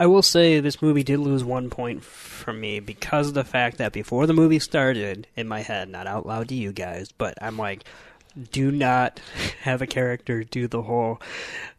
[0.00, 3.78] I will say this movie did lose one point from me because of the fact
[3.78, 7.34] that before the movie started, in my head, not out loud to you guys, but
[7.40, 7.84] I'm like,
[8.50, 9.20] do not
[9.62, 11.20] have a character do the whole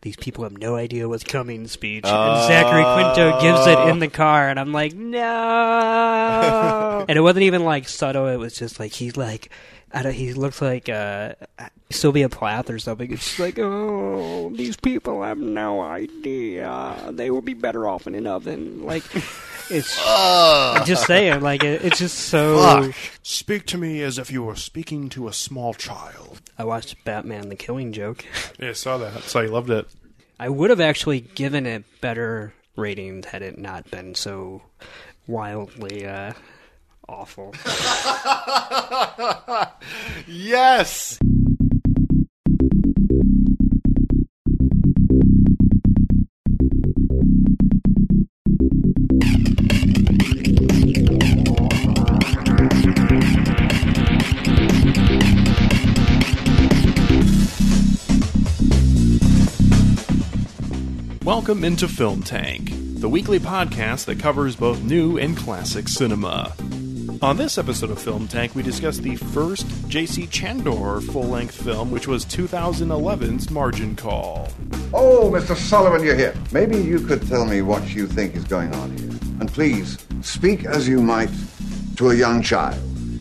[0.01, 2.05] these people have no idea what's coming speech.
[2.05, 2.47] and uh.
[2.47, 7.03] Zachary Quinto gives it in the car, and I'm like, no.
[7.09, 9.49] and it wasn't even like subtle, it was just like, he's like,
[10.03, 11.33] he looks like uh,
[11.89, 13.11] Sylvia Plath or something.
[13.11, 16.97] It's just like, oh, these people have no idea.
[17.11, 18.83] They will be better off in an oven.
[18.83, 19.03] Like,
[19.69, 19.97] it's.
[20.05, 22.61] I'm just saying, like, it, it's just so.
[22.61, 22.95] Fuck.
[23.23, 26.41] Speak to me as if you were speaking to a small child.
[26.57, 28.25] I watched Batman: The Killing Joke.
[28.59, 29.23] Yeah, I saw that.
[29.23, 29.87] So you loved it.
[30.39, 34.61] I would have actually given it better ratings had it not been so
[35.27, 36.33] wildly uh,
[37.07, 37.53] awful.
[40.27, 41.19] Yes.
[61.23, 66.53] Welcome into Film Tank, the weekly podcast that covers both new and classic cinema.
[67.21, 70.27] On this episode of Film Tank, we discuss the first J.C.
[70.27, 74.49] Chandor full length film, which was 2011's Margin Call.
[74.93, 75.55] Oh, Mr.
[75.55, 76.35] Sullivan, you're here.
[76.51, 79.09] Maybe you could tell me what you think is going on here.
[79.39, 81.29] And please, speak as you might
[81.97, 82.79] to a young child.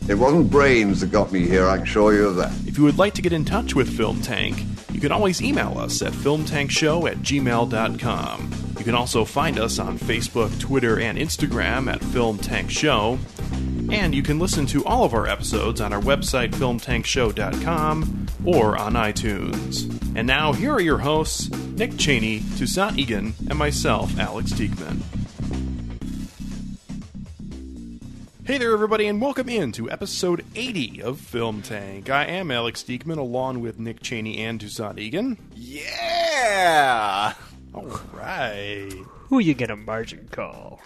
[0.09, 2.51] It wasn't brains that got me here, I can assure you of that.
[2.67, 5.77] If you would like to get in touch with Film Tank, you can always email
[5.77, 8.51] us at filmtankshow at gmail.com.
[8.77, 13.17] You can also find us on Facebook, Twitter, and Instagram at Film Tank Show.
[13.91, 18.93] And you can listen to all of our episodes on our website, filmtankshow.com, or on
[18.93, 19.89] iTunes.
[20.15, 25.01] And now, here are your hosts, Nick Cheney, Toussaint Egan, and myself, Alex Diekman.
[28.45, 32.09] Hey there, everybody, and welcome in to episode 80 of Film Tank.
[32.09, 35.37] I am Alex Diekman, along with Nick Cheney and Toussaint Egan.
[35.55, 37.33] Yeah.
[37.73, 38.91] All right.
[39.29, 40.79] Who you gonna margin call?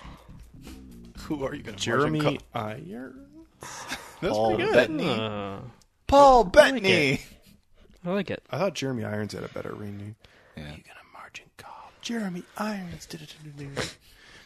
[1.30, 3.16] Who are you going to Jeremy Irons?
[4.22, 4.74] That's Paul pretty good.
[4.74, 5.10] Bettany.
[5.10, 5.60] Uh,
[6.08, 6.90] Paul like Bettany.
[7.14, 7.22] it.
[8.06, 8.44] I like it.
[8.50, 9.98] I thought Jeremy Irons had a better ring.
[9.98, 10.16] name.
[10.58, 10.64] Yeah.
[10.64, 13.08] You gonna margin call Jeremy Irons?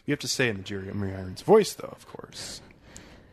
[0.06, 2.60] You have to say in the Jeremy Irons voice, though, of course.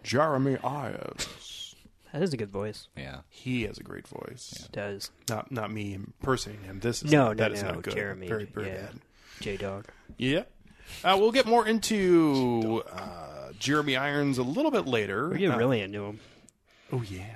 [0.03, 1.75] Jeremy Irons.
[2.13, 2.87] That is a good voice.
[2.95, 3.17] Yeah.
[3.27, 4.67] He has a great voice.
[4.67, 5.11] It does.
[5.27, 6.79] Not not me impersonating him.
[6.79, 7.93] This is No, not, no, that is no, not good.
[7.93, 8.27] Jeremy.
[8.29, 8.75] Very very yeah.
[8.83, 8.95] bad.
[9.41, 9.85] J Dog.
[10.17, 10.43] Yeah.
[11.03, 15.29] Uh, we'll get more into uh, Jeremy Irons a little bit later.
[15.29, 16.19] We're getting Uh, really into him.
[16.93, 17.35] Oh yeah,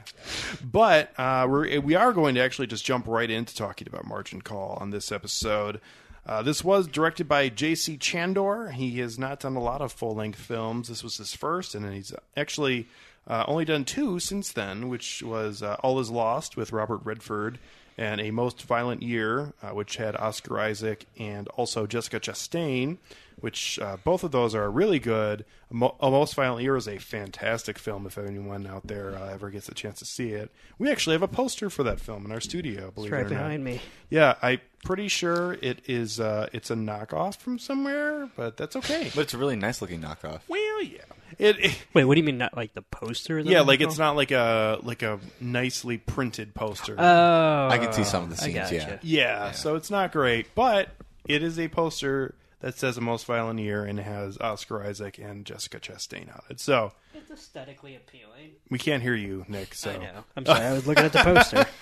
[0.63, 4.41] but uh, we're we are going to actually just jump right into talking about Margin
[4.41, 5.79] Call on this episode.
[6.25, 7.97] Uh, this was directed by J.C.
[7.97, 8.71] Chandor.
[8.73, 10.89] He has not done a lot of full length films.
[10.89, 12.87] This was his first, and he's actually
[13.27, 17.59] uh, only done two since then, which was uh, All Is Lost with Robert Redford
[17.97, 22.97] and A Most Violent Year, uh, which had Oscar Isaac and also Jessica Chastain,
[23.39, 25.45] which uh, both of those are really good.
[25.69, 28.05] A, Mo- a Most Violent Year is a fantastic film.
[28.05, 31.21] If anyone out there uh, ever gets a chance to see it, we actually have
[31.21, 32.91] a poster for that film in our studio.
[32.91, 33.43] Believe It's right it or not.
[33.43, 33.81] behind me.
[34.09, 36.19] Yeah, I'm pretty sure it is.
[36.19, 39.11] Uh, it's a knockoff from somewhere, but that's okay.
[39.15, 40.41] But it's a really nice looking knockoff.
[40.47, 40.99] well, yeah,
[41.39, 42.37] it, it Wait, what do you mean?
[42.37, 43.39] Not like the poster?
[43.39, 46.95] yeah, like it's not like a like a nicely printed poster.
[46.97, 48.99] Oh, I can see some of the I scenes, gotcha.
[49.03, 49.45] yeah.
[49.47, 50.89] yeah, so it's not great, but
[51.27, 55.45] it is a poster that says "A Most Violent Year" and has Oscar Isaac and
[55.45, 56.59] Jessica Chastain on it.
[56.59, 58.51] So It's aesthetically appealing.
[58.69, 59.73] we can't hear you, Nick.
[59.75, 60.23] So I know.
[60.35, 60.65] I'm sorry.
[60.65, 61.65] I was looking at the poster.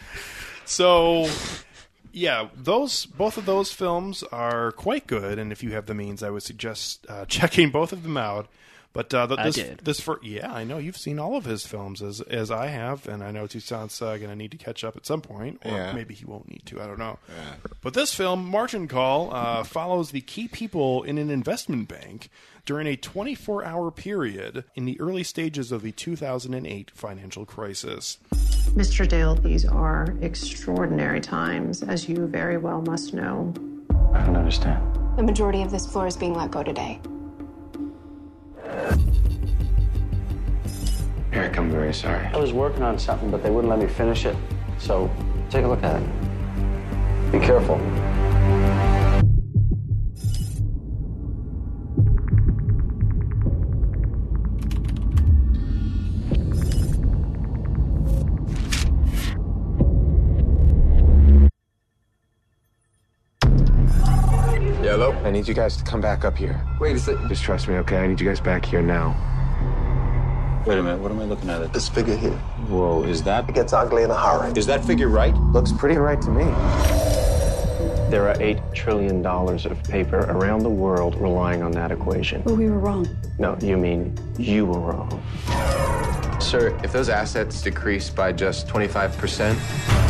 [0.66, 1.28] So,
[2.14, 6.24] yeah, those both of those films are quite good, and if you have the means,
[6.24, 8.48] I would suggest uh, checking both of them out.
[8.94, 9.80] But uh, th- I this did.
[9.80, 13.08] this for yeah, I know you've seen all of his films as as I have,
[13.08, 15.72] and I know Toussaint's uh, going to need to catch up at some point, or
[15.72, 15.94] Yeah.
[15.94, 16.80] maybe he won't need to.
[16.80, 17.18] I don't know.
[17.82, 22.30] But this film, Margin Call, uh, follows the key people in an investment bank
[22.66, 28.20] during a 24 hour period in the early stages of the 2008 financial crisis.
[28.76, 29.08] Mr.
[29.08, 33.54] Dale, these are extraordinary times, as you very well must know.
[34.14, 35.18] I don't understand.
[35.18, 37.00] The majority of this floor is being let go today.
[41.32, 42.28] Eric, I'm very sorry.
[42.28, 44.36] I was working on something, but they wouldn't let me finish it.
[44.78, 45.10] So
[45.50, 47.32] take a look at it.
[47.32, 47.78] Be careful.
[65.34, 66.62] Need you guys to come back up here.
[66.80, 67.28] Wait a second.
[67.28, 67.98] Just trust me, okay?
[67.98, 69.18] I need you guys back here now.
[70.66, 71.74] Wait a minute, what am I looking at?
[71.74, 72.38] This figure here.
[72.70, 73.50] Whoa, is that?
[73.50, 74.54] It gets ugly in a hurry.
[74.56, 75.36] Is that figure right?
[75.52, 76.46] Looks pretty right to me.
[78.10, 82.44] There are $8 trillion of paper around the world relying on that equation.
[82.44, 83.08] Well, we were wrong.
[83.40, 85.10] No, you mean you were wrong.
[86.40, 90.03] Sir, if those assets decrease by just 25%,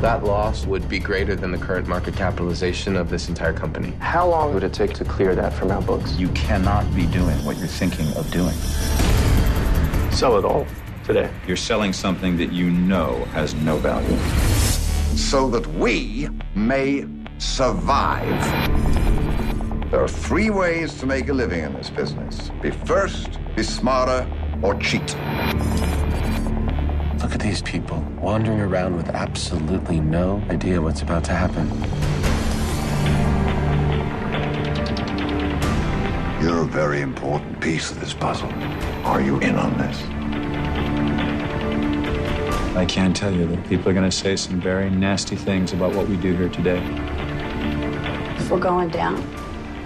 [0.00, 3.92] that loss would be greater than the current market capitalization of this entire company.
[3.98, 6.16] How long would it take to clear that from our books?
[6.16, 8.54] You cannot be doing what you're thinking of doing.
[10.12, 10.66] Sell it all
[11.04, 11.30] today.
[11.46, 14.16] You're selling something that you know has no value.
[15.16, 17.06] So that we may
[17.38, 18.28] survive.
[19.90, 24.28] There are three ways to make a living in this business be first, be smarter,
[24.62, 25.16] or cheat.
[27.26, 31.66] Look at these people wandering around with absolutely no idea what's about to happen.
[36.40, 38.48] You're a very important piece of this puzzle.
[39.04, 40.00] Are you in on this?
[42.76, 45.96] I can tell you that people are going to say some very nasty things about
[45.96, 46.78] what we do here today.
[48.38, 49.16] If we're going down,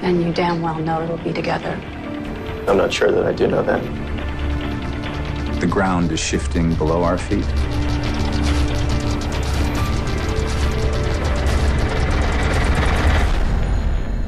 [0.02, 1.72] and you damn well know it'll be together.
[2.69, 4.00] I'm not sure that I do know that.
[5.61, 7.45] The ground is shifting below our feet.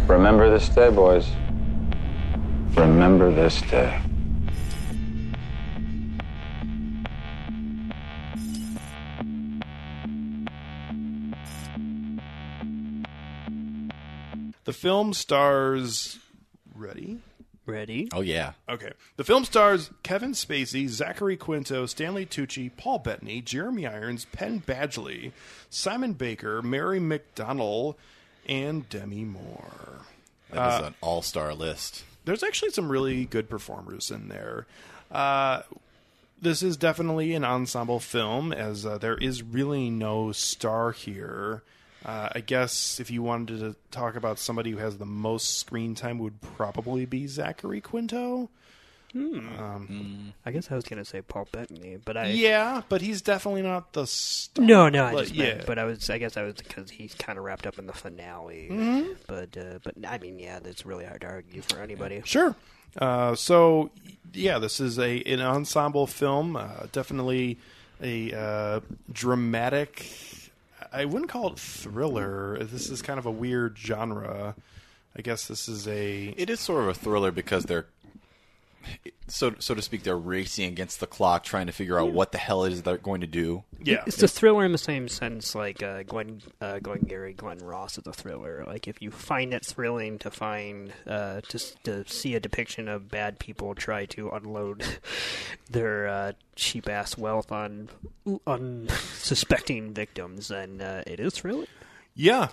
[0.06, 1.26] Remember this day, boys.
[2.76, 3.99] Remember this day.
[14.64, 16.19] The film stars.
[16.75, 17.20] Ready?
[17.64, 18.08] Ready?
[18.12, 18.52] Oh yeah.
[18.68, 18.92] Okay.
[19.16, 25.30] The film stars Kevin Spacey, Zachary Quinto, Stanley Tucci, Paul Bettany, Jeremy Irons, Penn Badgley,
[25.70, 27.94] Simon Baker, Mary McDonnell,
[28.48, 30.00] and Demi Moore.
[30.50, 32.04] That is Uh, an all-star list.
[32.24, 34.66] There's actually some really good performers in there.
[35.10, 35.62] Uh,
[36.40, 41.62] this is definitely an ensemble film, as uh, there is really no star here.
[42.04, 45.94] Uh, I guess if you wanted to talk about somebody who has the most screen
[45.94, 48.50] time, would probably be Zachary Quinto.
[49.14, 53.60] Um, I guess I was gonna say Paul Bettany, but I yeah, but he's definitely
[53.60, 54.64] not the star.
[54.64, 55.62] No, no, I But, just yeah.
[55.66, 57.93] but I was, I guess I was because he's kind of wrapped up in the
[57.93, 58.69] finale.
[58.70, 59.16] Mhm.
[59.26, 62.22] But, uh, but I mean, yeah, that's really hard to argue for anybody.
[62.25, 62.56] Sure.
[62.96, 63.90] Uh, so,
[64.32, 66.56] yeah, this is a an ensemble film.
[66.56, 67.58] Uh, definitely
[68.02, 68.81] a uh,
[69.12, 70.06] dramatic.
[70.92, 72.58] I wouldn't call it thriller.
[72.62, 74.54] This is kind of a weird genre.
[75.16, 76.34] I guess this is a.
[76.36, 77.86] It is sort of a thriller because they're
[79.29, 80.02] so so to speak.
[80.02, 82.99] They're racing against the clock, trying to figure out what the hell it is they're
[82.99, 83.64] going to do.
[83.82, 87.99] Yeah, it's a thriller in the same sense, like uh, Glenn, uh, Glengarry Glen Ross
[87.99, 88.64] is a thriller.
[88.67, 93.08] Like if you find it thrilling to find uh, to to see a depiction of
[93.08, 94.84] bad people try to unload
[95.70, 97.88] their uh, cheap ass wealth on
[98.46, 101.67] unsuspecting victims, then uh, it is thrilling.
[102.14, 102.49] Yeah.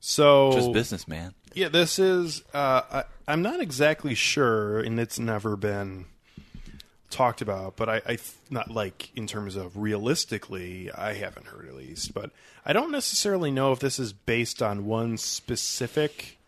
[0.00, 1.34] So Just business, man.
[1.54, 2.42] Yeah, this is.
[2.54, 6.06] Uh, I, I'm not exactly sure, and it's never been
[7.10, 7.76] talked about.
[7.76, 8.18] But I, I
[8.50, 12.14] not like in terms of realistically, I haven't heard at least.
[12.14, 12.30] But
[12.64, 16.38] I don't necessarily know if this is based on one specific,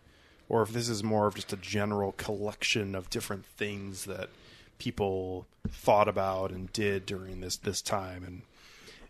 [0.47, 4.29] or if this is more of just a general collection of different things that
[4.77, 8.41] people thought about and did during this this time and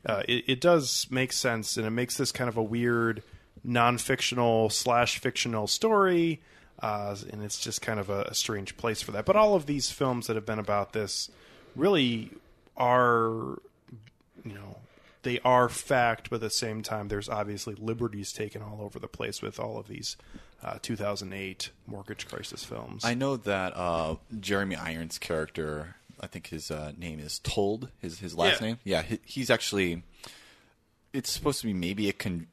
[0.06, 3.22] uh, it, it does make sense, and it makes this kind of a weird
[3.64, 6.42] non-fictional slash fictional story,
[6.82, 9.26] uh, and it's just kind of a, a strange place for that.
[9.26, 11.30] But all of these films that have been about this
[11.76, 12.32] really
[12.78, 13.60] are,
[14.44, 14.78] you know,
[15.24, 19.08] they are fact, but at the same time, there's obviously liberties taken all over the
[19.08, 20.18] place with all of these
[20.64, 23.06] uh, 2008 mortgage crisis films.
[23.06, 28.20] I know that uh, Jeremy Irons' character, I think his uh, name is Tuld, his
[28.20, 28.68] his last Yeah.
[28.68, 28.80] name.
[28.84, 30.02] Yeah, he, he's actually.
[31.14, 32.48] It's supposed to be maybe a con,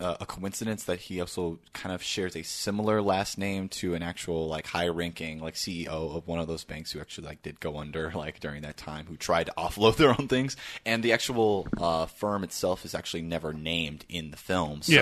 [0.00, 4.02] uh, a coincidence that he also kind of shares a similar last name to an
[4.02, 7.78] actual like high-ranking like CEO of one of those banks who actually like did go
[7.78, 11.66] under like during that time, who tried to offload their own things, and the actual
[11.80, 14.82] uh, firm itself is actually never named in the film.
[14.82, 14.92] So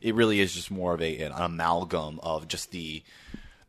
[0.00, 0.08] Yeah.
[0.08, 3.02] it really is just more of a an amalgam of just the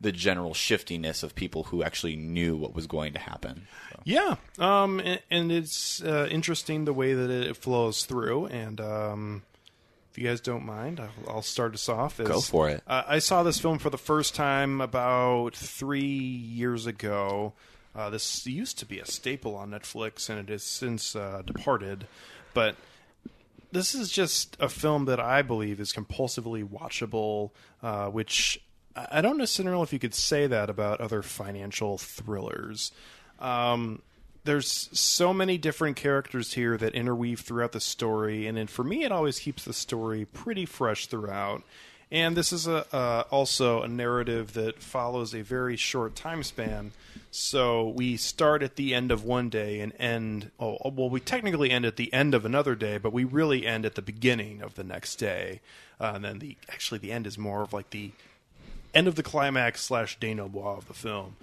[0.00, 3.66] the general shiftiness of people who actually knew what was going to happen.
[3.90, 4.00] So.
[4.04, 8.46] Yeah, um, and, and it's uh, interesting the way that it flows through.
[8.46, 9.42] And um,
[10.14, 12.20] if you guys don't mind, I'll, I'll start us off.
[12.20, 12.84] As, Go for it.
[12.86, 17.52] Uh, I saw this film for the first time about three years ago.
[17.96, 22.06] Uh, this used to be a staple on Netflix, and it has since uh, departed.
[22.52, 22.76] But
[23.72, 27.50] this is just a film that I believe is compulsively watchable,
[27.82, 28.60] uh, which
[28.94, 32.92] I I don't necessarily know if you could say that about other financial thrillers.
[33.40, 34.00] Um,
[34.44, 39.04] there's so many different characters here that interweave throughout the story, and then for me,
[39.04, 41.62] it always keeps the story pretty fresh throughout.
[42.10, 46.92] And this is a uh, also a narrative that follows a very short time span.
[47.30, 50.50] So we start at the end of one day and end.
[50.60, 53.84] Oh, well, we technically end at the end of another day, but we really end
[53.84, 55.60] at the beginning of the next day.
[55.98, 58.12] Uh, and then the actually the end is more of like the
[58.94, 61.36] end of the climax slash denouement of the film.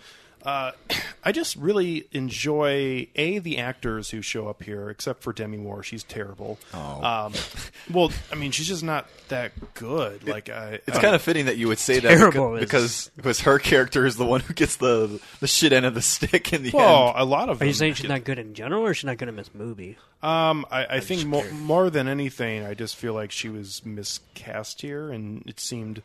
[0.43, 0.71] Uh,
[1.23, 5.83] I just really enjoy a the actors who show up here, except for Demi Moore.
[5.83, 6.57] She's terrible.
[6.73, 7.03] Oh.
[7.03, 7.33] Um,
[7.93, 10.27] well, I mean, she's just not that good.
[10.27, 13.11] Like, I, It's I- kind of fitting that you would say that Terrible because, is-
[13.15, 16.01] because because her character is the one who gets the the shit end of the
[16.01, 17.19] stick in the well, end.
[17.19, 19.17] a lot of Are you saying she's get- not good in general, or she's not
[19.17, 19.97] good in this movie?
[20.23, 24.81] Um, I, I think more, more than anything, I just feel like she was miscast
[24.81, 26.01] here, and it seemed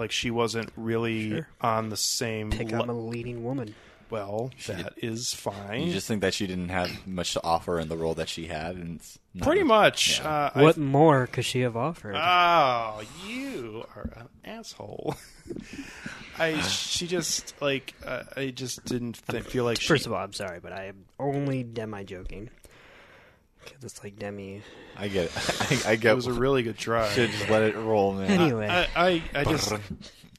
[0.00, 1.48] like she wasn't really Sure.
[1.60, 2.50] on the same.
[2.50, 3.74] Pick le- on a leading woman.
[4.10, 5.82] well, that is fine.
[5.82, 8.48] You just think that she didn't have much to offer in the role that she
[8.48, 10.18] had, and it's not- Pretty much.
[10.18, 10.28] Yeah.
[10.28, 12.16] Uh, I What more could she have offered?
[12.16, 15.14] Oh, you are an asshole.
[16.38, 20.22] I she just like uh, I just didn't th- feel like First she, of all,
[20.24, 22.48] I'm sorry, but I am only demi joking.
[23.64, 24.62] Because it's like Demi.
[24.96, 25.84] I get it.
[25.86, 26.12] I, I get.
[26.12, 27.08] it was a really good try.
[27.10, 28.30] Should just let it roll, man.
[28.40, 28.68] Anyway.
[28.68, 29.72] I, I, I just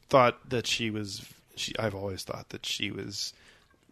[0.08, 1.26] thought that she was.
[1.54, 3.34] She, I've always thought that she was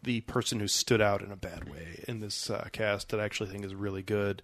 [0.02, 3.24] the person who stood out in a bad way in this uh, cast that I
[3.24, 4.42] actually think is really good.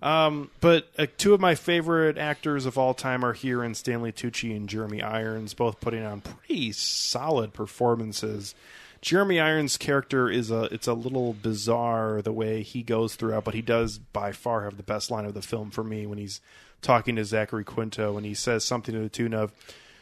[0.00, 4.12] Um, but uh, two of my favorite actors of all time are here in Stanley
[4.12, 8.54] Tucci and Jeremy Irons, both putting on pretty solid performances.
[9.00, 13.54] Jeremy Irons' character is a it's a little bizarre the way he goes throughout, but
[13.54, 16.40] he does by far have the best line of the film for me when he's
[16.82, 19.52] talking to Zachary Quinto and he says something to the tune of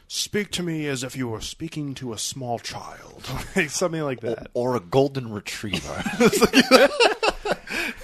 [0.08, 3.24] "Speak to me as if you were speaking to a small child,"
[3.68, 4.48] something like that.
[4.54, 6.02] or a golden retriever.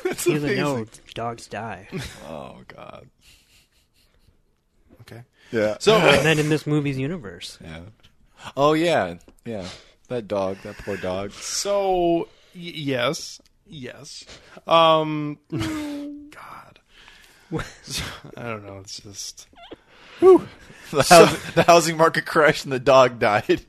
[0.27, 1.89] Even though dogs die.
[2.29, 3.09] oh God.
[5.03, 5.23] Okay.
[5.51, 5.77] Yeah.
[5.81, 7.59] So and then in this movie's universe.
[7.63, 7.81] Yeah.
[8.57, 9.67] Oh yeah, yeah.
[10.13, 11.33] That dog, that poor dog.
[11.33, 14.27] So y- yes, yes.
[14.67, 16.79] Um, God,
[18.37, 18.79] I don't know.
[18.81, 19.49] It's just
[20.21, 23.63] The, housing, the housing market crashed and the dog died.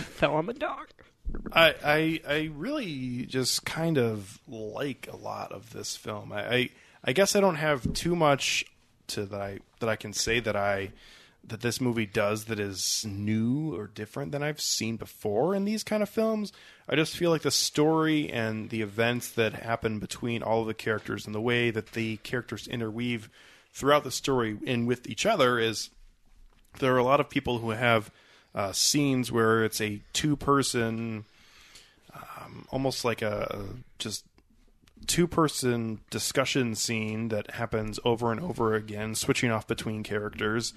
[0.00, 0.86] Fell on the dog.
[1.52, 6.32] I, I I really just kind of like a lot of this film.
[6.32, 6.70] I, I
[7.04, 8.64] I guess I don't have too much
[9.08, 10.92] to that I that I can say that I
[11.48, 15.84] that this movie does that is new or different than I've seen before in these
[15.84, 16.52] kind of films.
[16.88, 20.74] I just feel like the story and the events that happen between all of the
[20.74, 23.30] characters and the way that the characters interweave
[23.72, 25.90] throughout the story and with each other is
[26.78, 28.10] there are a lot of people who have
[28.54, 31.24] uh, scenes where it's a two person
[32.14, 33.66] um, almost like a
[33.98, 34.24] just
[35.06, 40.72] two person discussion scene that happens over and over again switching off between characters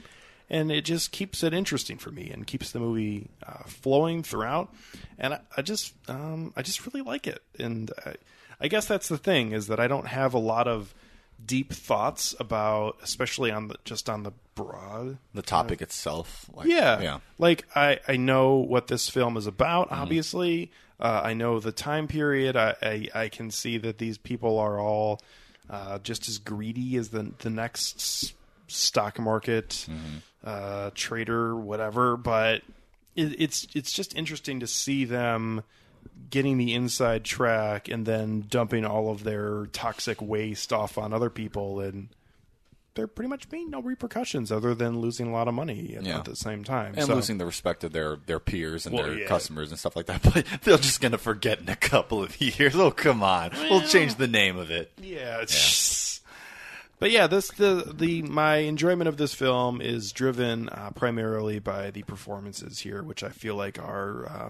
[0.50, 4.74] and it just keeps it interesting for me and keeps the movie uh, flowing throughout
[5.18, 8.16] and I, I just um, I just really like it and I,
[8.62, 10.94] I guess that's the thing is that I don't have a lot of
[11.46, 16.50] deep thoughts about especially on the just on the broad The topic itself.
[16.54, 17.00] Like, yeah.
[17.00, 17.20] Yeah.
[17.38, 20.02] Like I, I know what this film is about, Mm-hmm.
[20.02, 20.72] obviously.
[21.00, 22.58] Uh, I know the time period.
[22.58, 25.22] I, I, I can see that these people are all
[25.70, 28.34] uh, just as greedy as the the next
[28.68, 30.18] stock market Mm-hmm.
[30.44, 32.18] Uh, trader, whatever.
[32.18, 32.62] But
[33.16, 35.64] it, it's it's just interesting to see them
[36.30, 41.30] getting the inside track and then dumping all of their toxic waste off on other
[41.30, 42.10] people and
[42.96, 46.18] there pretty much being no repercussions other than losing a lot of money at, Yeah.
[46.18, 46.94] at the same time.
[46.98, 49.28] And So- losing the respect of their, their peers and Well, their yeah.
[49.28, 50.22] customers and stuff like that.
[50.34, 52.76] But they're just going to forget in a couple of years.
[52.76, 53.52] Oh, come on.
[53.70, 54.92] we'll change the name of it.
[55.02, 55.99] Yeah, it's just-
[57.00, 61.92] But yeah, this the the my enjoyment of this film is driven uh, primarily by
[61.92, 64.50] the performances here, which I feel like are uh,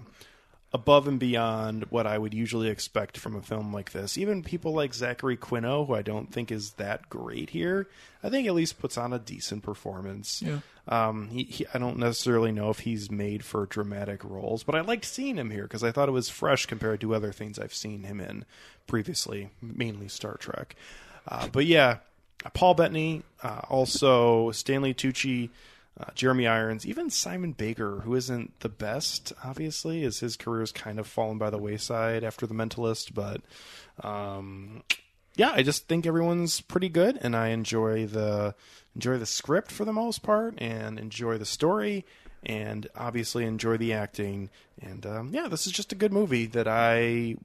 [0.72, 4.18] above and beyond what I would usually expect from a film like this.
[4.18, 7.88] Even people like Zachary Quinto, who I don't think is that great here,
[8.24, 10.42] I think at least puts on a decent performance.
[10.42, 10.60] Yeah.
[10.88, 14.82] Um, he, he, I don't necessarily know if he's made for dramatic roles, but I
[14.82, 17.74] liked seeing him here because I thought it was fresh compared to other things I've
[17.76, 18.46] seen him in
[18.88, 20.76] previously, mainly Star Trek.
[21.28, 21.98] Uh, but yeah,
[22.54, 25.50] Paul Bettany, uh, also Stanley Tucci,
[26.00, 31.00] uh, Jeremy Irons, even Simon Baker, who isn't the best, obviously, as his career's kind
[31.00, 33.14] of fallen by the wayside after The Mentalist.
[33.14, 33.42] But
[34.02, 34.84] um,
[35.36, 38.56] yeah, I just think everyone's pretty good, and I enjoy the
[38.96, 42.06] enjoy the script for the most part, and enjoy the story.
[42.44, 44.50] and obviously enjoy the acting.
[44.82, 47.36] And um, yeah, this is just a good movie that I,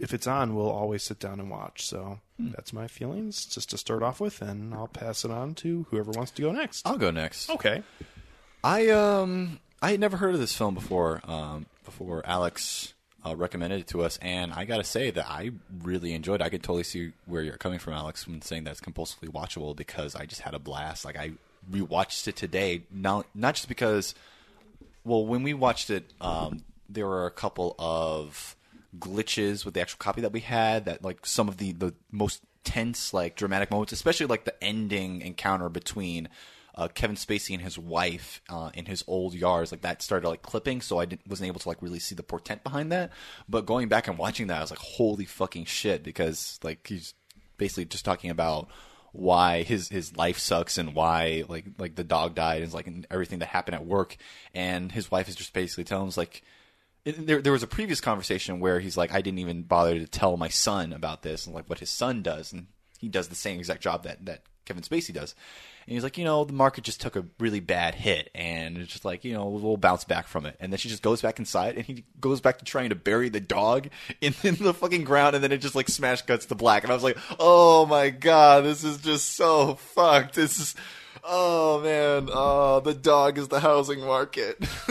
[0.00, 1.86] if it's on, we'll always sit down and watch.
[1.86, 5.86] So that's my feelings just to start off with, and I'll pass it on to
[5.90, 6.86] whoever wants to go next.
[6.86, 7.50] I'll go next.
[7.50, 7.82] Okay.
[8.62, 11.20] I um I had never heard of this film before.
[11.24, 15.50] Um, before Alex uh, recommended it to us, and I gotta say that I
[15.82, 16.40] really enjoyed.
[16.40, 16.44] it.
[16.44, 19.74] I could totally see where you're coming from, Alex, when saying that it's compulsively watchable
[19.76, 21.04] because I just had a blast.
[21.04, 21.32] Like I
[21.70, 24.14] rewatched it today, not not just because.
[25.04, 28.55] Well, when we watched it, um, there were a couple of
[28.98, 30.84] glitches with the actual copy that we had.
[30.84, 35.22] That like some of the the most tense, like dramatic moments, especially like the ending
[35.22, 36.28] encounter between
[36.76, 40.42] uh, Kevin Spacey and his wife uh, in his old yards, like that started like
[40.42, 43.12] clipping, so I wasn't able to like really see the portent behind that.
[43.48, 47.14] But going back and watching that, I was like, holy fucking shit, because like he's
[47.56, 48.68] basically just talking about
[49.12, 53.06] why his his life sucks and why like like the dog died and like and
[53.10, 54.16] everything that happened at work,
[54.54, 56.42] and his wife is just basically telling him like.
[57.06, 60.36] There, there was a previous conversation where he's like, I didn't even bother to tell
[60.36, 62.66] my son about this and like what his son does, and
[62.98, 65.34] he does the same exact job that that Kevin Spacey does.
[65.86, 68.90] And he's like, you know, the market just took a really bad hit, and it's
[68.90, 70.56] just like, you know, we'll bounce back from it.
[70.58, 73.28] And then she just goes back inside, and he goes back to trying to bury
[73.28, 73.88] the dog
[74.20, 76.82] in, in the fucking ground, and then it just like smash cuts to black.
[76.82, 80.34] And I was like, oh my god, this is just so fucked.
[80.34, 80.74] This is.
[81.28, 84.56] Oh man, oh the dog is the housing market.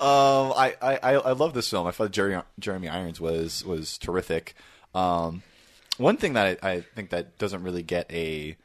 [0.00, 1.86] um, I, I, I love this film.
[1.86, 4.54] I thought Jerry, Jeremy Irons was was terrific.
[4.92, 5.44] Um,
[5.98, 8.56] one thing that I, I think that doesn't really get a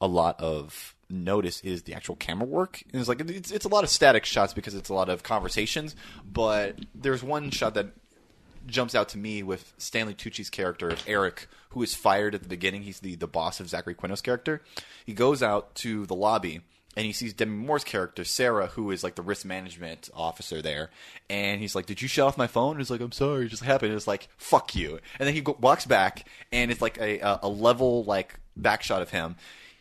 [0.00, 2.82] a lot of notice is the actual camera work.
[2.94, 5.94] It's like it's it's a lot of static shots because it's a lot of conversations,
[6.24, 7.88] but there's one shot that
[8.68, 12.82] jumps out to me with Stanley Tucci's character Eric, who is fired at the beginning.
[12.82, 14.62] He's the the boss of Zachary Quinto's character.
[15.04, 16.60] He goes out to the lobby
[16.96, 20.90] and he sees Demi Moore's character Sarah, who is like the risk management officer there,
[21.30, 23.50] and he's like, "Did you shut off my phone?" And he's like, "I'm sorry, it
[23.50, 26.98] just happened." And it's like, "Fuck you!" And then he walks back, and it's like
[26.98, 29.36] a a, a level like back shot of him.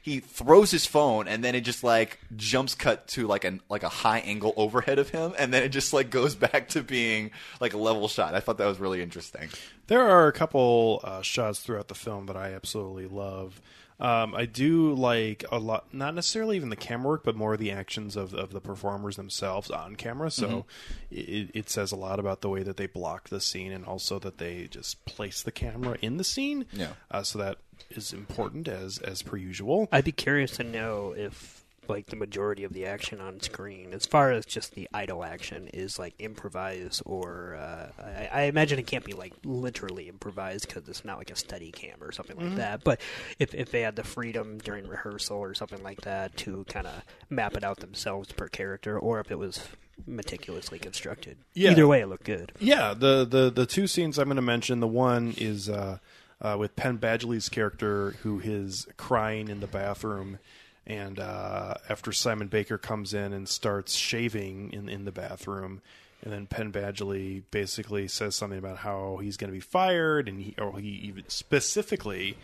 [0.07, 3.83] He throws his phone, and then it just like jumps cut to like an like
[3.83, 7.31] a high angle overhead of him, and then it just like goes back to being
[7.59, 8.33] like a level shot.
[8.33, 9.49] I thought that was really interesting.
[9.87, 13.61] There are a couple uh, shots throughout the film that I absolutely love.
[13.99, 17.71] Um, I do like a lot, not necessarily even the camera work, but more the
[17.71, 20.29] actions of, of the performers themselves on camera.
[20.29, 20.63] So Mhm.
[21.09, 24.19] it, it says a lot about the way that they block the scene and also
[24.19, 26.65] that they just place the camera in the scene.
[26.71, 26.91] Yeah.
[27.09, 27.57] Uh, so that
[27.91, 29.87] is important as as per usual.
[29.91, 31.55] I'd be curious to know if
[31.89, 35.69] like the majority of the action on screen, as far as just the idle action,
[35.73, 40.89] is like improvised or uh, I, I imagine it can't be like literally improvised because
[40.89, 42.55] it's not like a Steadicam or something like Mhm.
[42.57, 42.83] that.
[42.83, 42.99] But
[43.39, 47.03] if if they had the freedom during rehearsal or something like that to kind of
[47.29, 49.61] map it out themselves per character, or if it was
[50.05, 51.71] meticulously constructed, Yeah.
[51.71, 52.51] either way, it looked good.
[52.59, 54.79] Yeah, the the the two scenes I'm going to mention.
[54.81, 55.99] The one is uh,
[56.41, 60.39] uh, with Penn Badgley's character, who is crying in the bathroom,
[60.85, 65.81] and uh, after Simon Baker comes in and starts shaving in in the bathroom,
[66.23, 70.39] and then Penn Badgley basically says something about how he's going to be fired, and
[70.39, 72.37] he or he even specifically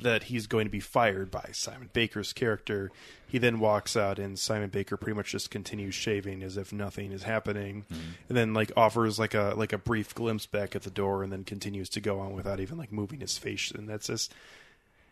[0.00, 2.90] that he's going to be fired by Simon Baker's character.
[3.26, 7.12] He then walks out, and Simon Baker pretty much just continues shaving as if nothing
[7.12, 8.10] is happening, mm-hmm.
[8.28, 11.32] and then like offers like a like a brief glimpse back at the door, and
[11.32, 14.32] then continues to go on without even like moving his face, and that's just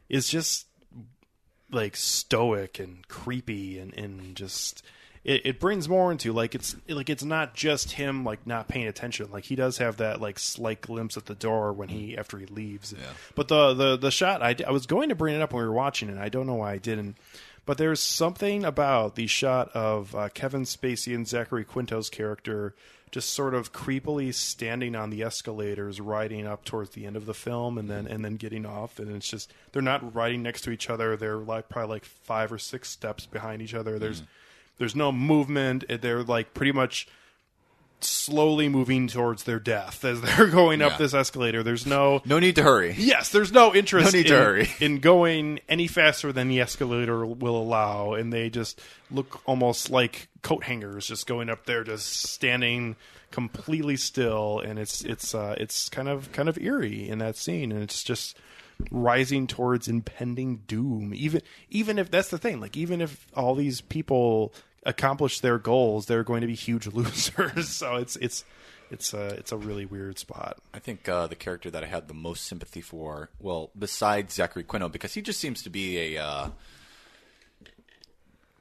[0.09, 0.67] is just
[1.71, 4.85] like stoic and creepy and and just
[5.25, 8.89] it, it brings more into like it's like it's not just him like not paying
[8.89, 9.31] attention.
[9.31, 12.21] Like he does have that like slight glimpse at the door when he mm-hmm.
[12.21, 12.93] after he leaves.
[13.35, 15.69] But the the the shot I, I was going to bring it up when we
[15.69, 16.19] were watching it.
[16.19, 17.17] I don't know why I didn't.
[17.65, 22.75] But there's something about the shot of uh, Kevin Spacey and Zachary Quinto's character
[23.13, 27.35] just sort of creepily standing on the escalators riding up towards the end of the
[27.35, 28.15] film and then mm-hmm.
[28.15, 28.99] and then getting off.
[28.99, 31.17] And it's just they're not riding next to each other.
[31.17, 34.01] They're like probably like five or six steps behind each other.
[34.01, 34.31] There's mm-hmm.
[34.83, 37.07] There's no movement they're like pretty much
[38.01, 42.57] slowly moving towards their death as they're going up this escalator there's no No need
[42.57, 42.97] to hurry.
[42.99, 44.71] Yes, there's no interest No need to in, hurry.
[44.81, 50.29] in going any faster than the escalator will allow, and they just look almost like
[50.43, 52.97] coat hangers, just going up there, just standing
[53.31, 57.71] completely still, and it's it's uh, it's kind of kind of eerie in that scene,
[57.71, 58.37] and it's just
[58.91, 61.13] rising towards impending doom.
[61.15, 64.53] Even even if that's the thing, like even if all these people
[64.85, 67.69] accomplish their goals, they're going to be huge losers.
[67.69, 68.45] so it's it's
[68.91, 70.59] it's a it's a really weird spot.
[70.75, 74.65] I think uh, the character that I had the most sympathy for, well, besides Zachary
[74.65, 76.49] Quinto, because he just seems to be a uh,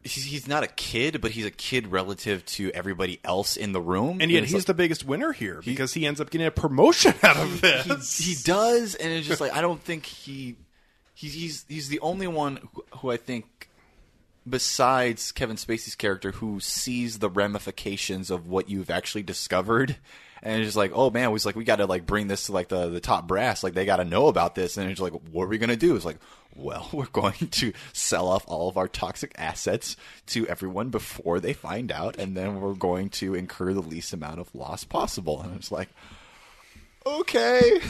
[0.04, 3.82] he's, he's not a kid, but he's a kid relative to everybody else in the
[3.82, 4.20] room.
[4.22, 6.52] And yet it's he's like- the biggest winner here because he ends up getting a
[6.52, 8.18] promotion out of he, this.
[8.18, 10.56] he does, and it's just like I don't think he
[11.14, 13.70] he's he's he's the only one who, who I think
[14.48, 19.98] besides Kevin Spacey's character who sees the ramifications of what you've actually discovered.
[20.44, 22.70] And it's like, oh man, it's like we got to like bring this to like
[22.70, 24.78] the the top brass, like they got to know about this.
[24.78, 25.96] And it's like, what are we gonna do?
[25.96, 26.18] It's like,
[26.56, 29.96] well, we're going to sell off all of our toxic assets
[30.28, 34.40] to everyone before they find out, and then we're going to incur the least amount
[34.40, 35.42] of loss possible.
[35.42, 35.90] And it's like,
[37.06, 37.82] okay.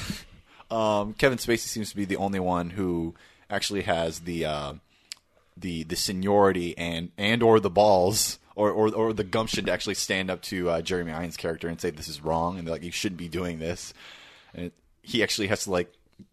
[0.71, 3.13] Um, Kevin Spacey seems to be the only one who
[3.49, 4.73] actually has the uh,
[5.57, 9.95] the the seniority and and or the balls or, or or the gumption to actually
[9.95, 12.91] stand up to uh, Jeremy Irons' character and say this is wrong and like you
[12.91, 13.93] shouldn't be doing this.
[14.53, 15.91] And it, he actually has to like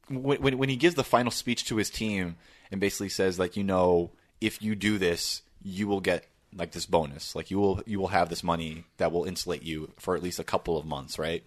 [0.08, 2.36] when, when when he gives the final speech to his team
[2.70, 6.86] and basically says like you know if you do this you will get like this
[6.86, 10.22] bonus like you will you will have this money that will insulate you for at
[10.22, 11.42] least a couple of months right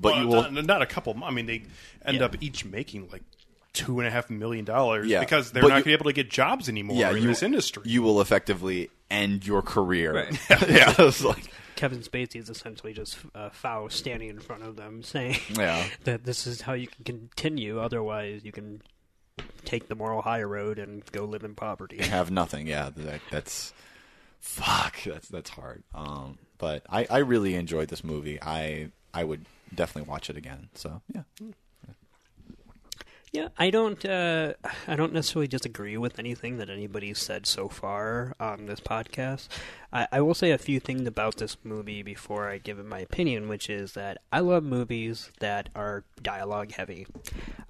[0.00, 1.16] but Well, you will not, not a couple.
[1.24, 1.64] I mean, they
[2.04, 2.26] end Yeah.
[2.26, 3.22] up each making like
[3.72, 5.20] two and a half million dollars Yeah.
[5.20, 7.42] because they're But not going to be able to get jobs anymore in you, this
[7.42, 7.82] industry.
[7.86, 10.14] You will effectively end your career.
[10.14, 10.32] Right.
[10.68, 15.02] yeah, it's like Kevin Spacey is essentially just uh, Faust standing in front of them
[15.02, 15.84] saying Yeah.
[16.04, 17.78] that this is how you can continue.
[17.78, 18.82] Otherwise, you can
[19.64, 22.02] take the moral high road and go live in poverty.
[22.02, 22.66] have nothing.
[22.66, 23.72] Yeah, that, that's
[24.40, 24.96] fuck.
[25.04, 25.84] That's that's hard.
[25.94, 28.40] Um, but I, I really enjoyed this movie.
[28.42, 30.68] I I would definitely watch it again.
[30.74, 31.22] So yeah.
[33.32, 34.02] Yeah, I don't.
[34.04, 34.54] Uh,
[34.86, 39.48] I don't necessarily disagree with anything that anybody's said so far on this podcast.
[39.92, 43.00] I, I will say a few things about this movie before I give it my
[43.00, 47.06] opinion, which is that I love movies that are dialogue heavy.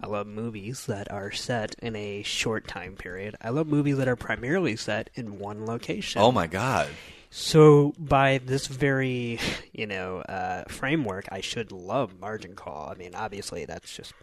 [0.03, 3.37] I love movies that are set in a short time period.
[3.40, 6.23] I love movies that are primarily set in one location.
[6.23, 6.88] Oh my god.
[7.31, 9.38] So by this very,
[9.73, 12.90] you know, uh, framework, I should love Margin Call.
[12.90, 14.14] I mean, obviously that's just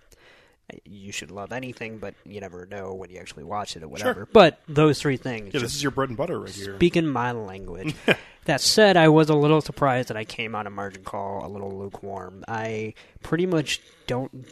[0.84, 4.22] you should love anything, but you never know when you actually watch it or whatever.
[4.22, 4.30] Sure.
[4.32, 5.54] But those three things.
[5.54, 6.76] yeah, this is your bread and butter right here.
[6.76, 7.96] Speaking my language.
[8.46, 11.50] that said, I was a little surprised that I came out of Margin Call a
[11.50, 12.44] little lukewarm.
[12.48, 14.48] I pretty much don't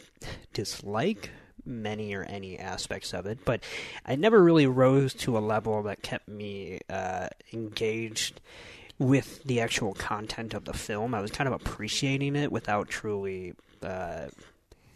[0.52, 1.30] dislike
[1.66, 3.62] many or any aspects of it, but
[4.04, 8.40] I never really rose to a level that kept me uh, engaged
[8.98, 11.14] with the actual content of the film.
[11.14, 13.54] I was kind of appreciating it without truly.
[13.82, 14.26] Uh,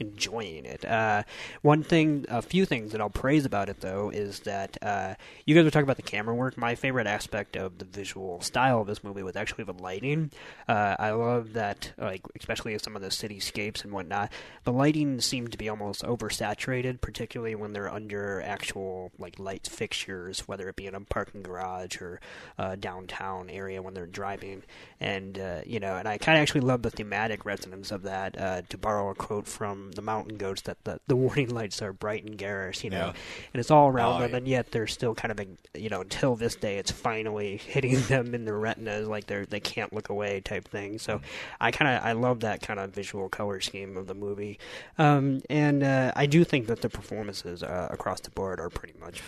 [0.01, 0.85] enjoying it.
[0.85, 1.23] Uh,
[1.63, 5.55] one thing, a few things that I'll praise about it though is that uh, you
[5.55, 6.57] guys were talking about the camera work.
[6.57, 10.31] My favorite aspect of the visual style of this movie was actually the lighting.
[10.69, 14.33] Uh, I love that, like especially some of the cityscapes and whatnot.
[14.65, 20.47] The lighting seemed to be almost oversaturated, particularly when they're under actual like light fixtures,
[20.47, 22.21] whether it be in a parking garage or
[22.59, 24.63] uh, downtown area when they're driving.
[25.01, 28.39] And uh, you know, and I kind of actually love the thematic resonance of that.
[28.39, 31.93] Uh, to borrow a quote from the Mountain Goats, that the, the warning lights are
[31.93, 33.13] bright and garish, you know, Yeah.
[33.53, 34.37] and it's all around Oh, them, yeah.
[34.39, 38.35] and yet they're still kind of, you know, until this day, it's finally hitting them
[38.35, 40.99] in their retinas, like they're they can't look away type thing.
[40.99, 41.21] So,
[41.61, 44.59] I kind of I love that kind of visual color scheme of the movie,
[44.99, 48.95] um, and uh, I do think that the performances uh, across the board are pretty
[49.01, 49.23] much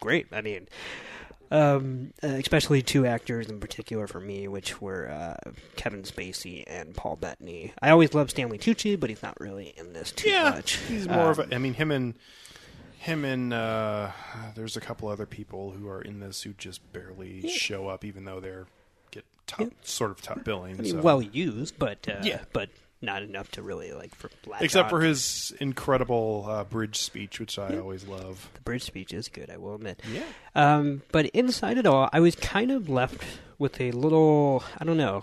[0.00, 0.26] great.
[0.32, 0.66] I mean,
[1.50, 6.94] um, uh, especially two actors in particular for me, which were uh, Kevin Spacey and
[6.94, 7.72] Paul Bettany.
[7.82, 10.74] I always loved Stanley Tucci, but he's not really in this too yeah, much.
[10.88, 11.54] he's more of Um, a.
[11.54, 12.14] I mean, him and
[12.98, 14.10] him and uh,
[14.54, 18.24] there's a couple other people who are in this who just barely show up, even
[18.24, 18.66] though they're
[19.10, 20.78] get top sort of top billing.
[20.78, 21.00] I mean, so.
[21.00, 22.42] well used, but uh, Yeah.
[22.52, 22.68] but
[23.02, 24.90] not enough to really like for latch except on.
[24.90, 28.50] for his incredible uh, bridge speech, which I always love.
[28.54, 30.02] The bridge speech is good, I will admit.
[30.12, 30.22] Yeah.
[30.54, 33.22] Um, but inside it all, I was kind of left
[33.58, 35.22] with a little, I don't know,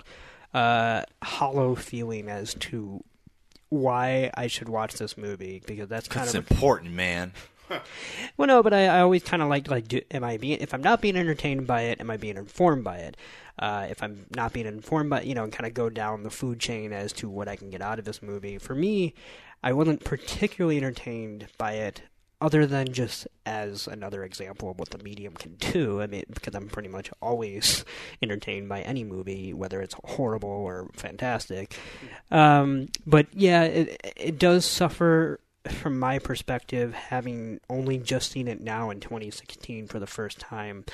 [0.54, 3.04] uh, hollow feeling as to
[3.70, 7.34] why I should watch this movie because that's kind That's of a- important, man.
[8.38, 10.74] well, no, but I, I always kind of like like, do, am I being if
[10.74, 13.18] I'm not being entertained by it, am I being informed by it?
[13.60, 16.30] Uh, if I'm not being informed by, you know, and kind of go down the
[16.30, 18.58] food chain as to what I can get out of this movie.
[18.58, 19.14] For me,
[19.64, 22.04] I wasn't particularly entertained by it,
[22.40, 26.02] other than just as another example of what the medium can do.
[26.02, 27.84] I mean, because I'm pretty much always
[28.22, 31.76] entertained by any movie, whether it's horrible or fantastic.
[32.30, 35.40] Um, but yeah, it, it does suffer
[35.72, 40.86] from my perspective, having only just seen it now in 2016 for the first time,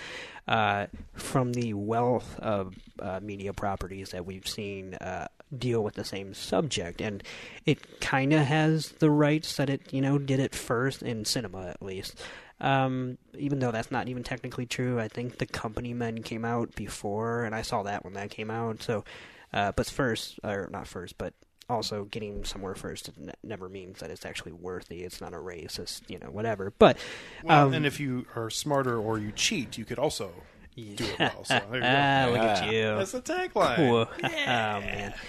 [0.47, 6.03] uh, from the wealth of uh, media properties that we've seen uh, deal with the
[6.03, 7.23] same subject, and
[7.65, 11.67] it kind of has the rights that it you know did it first in cinema
[11.67, 12.19] at least.
[12.59, 16.75] Um, even though that's not even technically true, I think the Company Men came out
[16.75, 18.81] before, and I saw that when that came out.
[18.81, 19.03] So,
[19.51, 21.33] uh, but first, or not first, but
[21.69, 23.09] also getting somewhere first
[23.43, 25.03] never means that it's actually worthy.
[25.03, 25.79] It's not a race.
[25.79, 26.71] It's you know whatever.
[26.77, 26.97] But
[27.43, 30.31] Well, um, and if you are smarter or you cheat, you could also
[30.75, 31.43] do it well.
[31.45, 31.87] So there you go.
[31.87, 32.95] ah, look at you.
[32.97, 33.75] That's the tagline.
[33.75, 34.07] Cool.
[34.23, 35.13] oh man.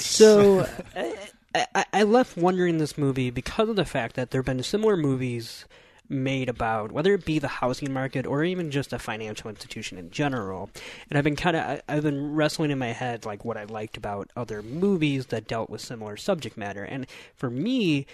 [0.00, 4.46] So I, I, I left wondering this movie because of the fact that there have
[4.46, 5.64] been similar movies
[6.08, 10.10] made about whether it be the housing market or even just a financial institution in
[10.10, 10.70] general.
[11.08, 13.96] And I've been kind of I've been wrestling in my head like what I liked
[13.96, 16.84] about other movies that dealt with similar subject matter.
[16.84, 18.06] And for me,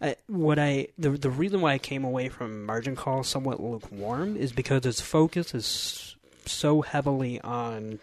[0.00, 4.36] uh, what I the the reason why I came away from Margin Call somewhat lukewarm
[4.36, 7.98] is because its focus is so heavily on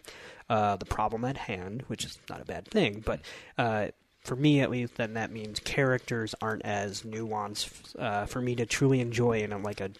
[0.49, 3.19] uh, the problem at hand, which is not a bad thing, but
[3.58, 3.88] uh,
[4.25, 8.65] for me at least, then that means characters aren't as nuanced uh, for me to
[8.65, 9.91] truly enjoy in a, like a,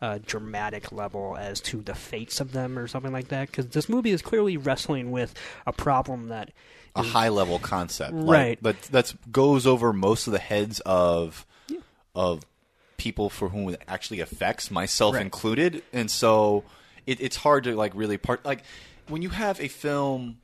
[0.00, 3.48] a dramatic level as to the fates of them or something like that.
[3.48, 5.34] Because this movie is clearly wrestling with
[5.66, 6.50] a problem that
[6.94, 8.62] a is- high level concept, like, Right.
[8.62, 11.46] That that's goes over most of the heads of
[12.14, 12.42] of
[12.96, 15.22] people for whom it actually affects, myself Right.
[15.22, 16.64] included, and so
[17.06, 18.62] it, it's hard to like really part like
[19.08, 20.38] when you have a film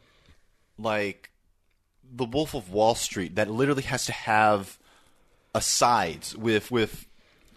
[0.79, 1.31] like
[2.15, 4.79] The Wolf of Wall Street that literally has to have
[5.55, 7.07] asides with with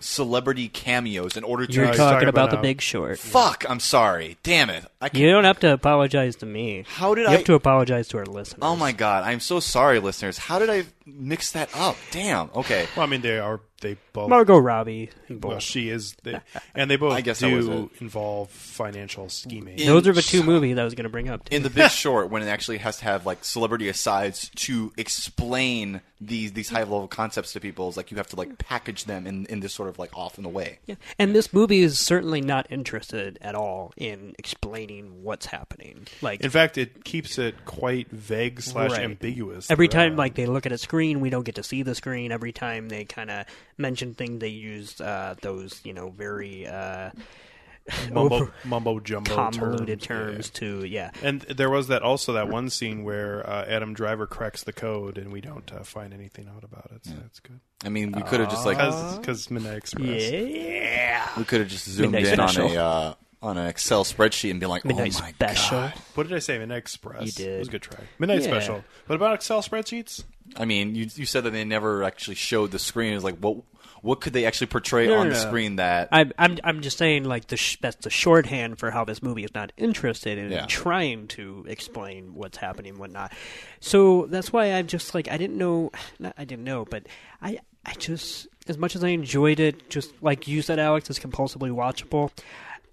[0.02, 2.62] celebrity cameos in order to You're he's talking, talking about, about The.
[2.62, 3.20] Big Short.
[3.20, 3.66] Fuck!
[3.70, 4.38] I'm sorry.
[4.44, 4.86] Damn it!
[5.02, 6.86] I You don't have to apologize to me.
[6.88, 8.60] How did you I- have to apologize to our listeners?
[8.62, 9.24] Oh my god!
[9.26, 10.38] I'm so sorry, listeners.
[10.38, 11.98] How did I mix that up?
[12.12, 12.50] Damn.
[12.56, 12.88] Okay.
[12.96, 14.30] Well, I mean, they are they both.
[14.30, 16.40] Margot Robbie and well, she is, they,
[16.76, 19.80] and they both I guess do involve financial scheming.
[19.80, 21.46] In- Those are the two movies that I was going to bring up.
[21.50, 21.56] Too.
[21.56, 26.02] in the Big Short, when it actually has to have like celebrity asides to explain
[26.22, 29.26] these these high level concepts to people, it's like you have to like package them
[29.26, 30.80] in in this sort of like off in the way.
[30.86, 30.96] Yeah.
[31.18, 36.08] And this movie is certainly not interested at all in explaining what's happening.
[36.22, 39.02] Like In fact, it keeps it quite vague slash Right.
[39.02, 39.70] ambiguous.
[39.72, 42.32] Every time, like they look at a screen, we don't get to see the screen.
[42.32, 43.46] Every time they kind of
[43.80, 47.10] mention thing, they used uh, those, you know, very uh,
[48.12, 51.10] mumbo, over- mumbo jumbo convoluted terms, terms to yeah.
[51.24, 55.18] And there was that also that one scene where uh, Adam Driver cracks the code,
[55.18, 57.06] and we don't uh, find anything out about it.
[57.06, 57.60] So that's good.
[57.84, 60.30] I mean, we could have just like Because Midnight Express.
[60.32, 61.28] Yeah.
[61.38, 62.66] we could have just zoomed Midnight in Special.
[62.68, 65.78] on a uh, on an Excel spreadsheet and be like, Midnight oh my Special.
[65.80, 65.94] god.
[66.16, 66.58] What did I say?
[66.60, 67.26] Midnight Express.
[67.26, 67.48] You did.
[67.56, 68.00] It was a good try.
[68.20, 68.48] Midnight Yeah.
[68.48, 68.84] Special.
[69.08, 70.26] What about Excel spreadsheets?
[70.58, 73.14] I mean, you you said that they never actually showed the screen.
[73.14, 73.58] It's like what
[74.02, 75.48] what could they actually portray No, on no, the no.
[75.50, 79.04] screen that I'm I'm I'm just saying like the sh- that's the shorthand for how
[79.06, 80.66] this movie is not interested in Yeah.
[80.68, 83.34] trying to explain what's happening and whatnot.
[83.82, 87.08] So that's why I'm just like I didn't know, not, I didn't know, but
[87.42, 91.20] I I just as much as I enjoyed it, just like you said, Alex, it's
[91.20, 92.32] compulsively watchable.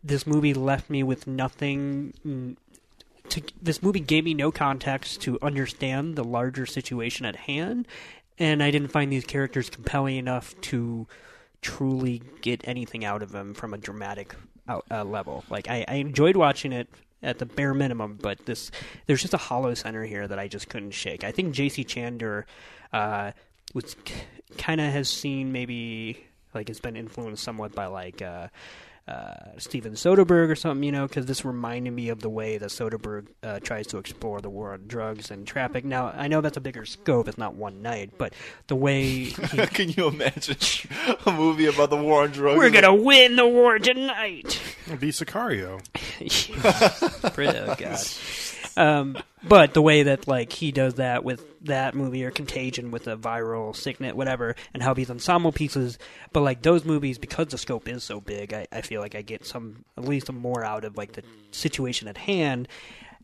[0.03, 2.15] This movie left me with nothing.
[2.27, 2.57] Mm,
[3.31, 7.87] To, this movie gave me no context to understand the larger situation at hand,
[8.39, 11.07] and I didn't find these characters compelling enough to
[11.63, 14.35] truly get anything out of them from a dramatic
[14.69, 15.45] out, uh, level.
[15.51, 16.89] Like I, I enjoyed watching it
[17.23, 18.71] at the bare minimum, but this
[19.07, 21.25] there's just a hollow center here that I just couldn't shake.
[21.25, 21.85] I think J.C.
[21.85, 22.45] Chandor
[22.93, 23.33] uh,
[23.75, 23.97] was
[24.59, 28.23] kind of has seen maybe like has been influenced somewhat by like.
[28.23, 28.49] Uh,
[29.09, 32.71] uh, Steven Soderbergh or something, you know, because this reminded me of the way that
[32.71, 35.85] Soderbergh uh, tries to explore the war on drugs and traffic.
[35.85, 38.33] Now, I know that's a bigger scope; it's not one night, but
[38.67, 40.57] the way he Can you imagine
[41.25, 42.59] a movie about the war on drugs?
[42.59, 44.61] We're gonna win the war tonight.
[44.87, 45.81] It'd be Sicario.
[47.67, 47.99] oh god.
[48.77, 53.07] Um, but the way that like he does that with that movie or Contagion with
[53.07, 55.99] a viral sickness, whatever, and how these ensemble pieces.
[56.33, 59.23] But like those movies, because the scope is so big, I, I feel like I
[59.23, 62.69] get some at least some more out of like the situation at hand.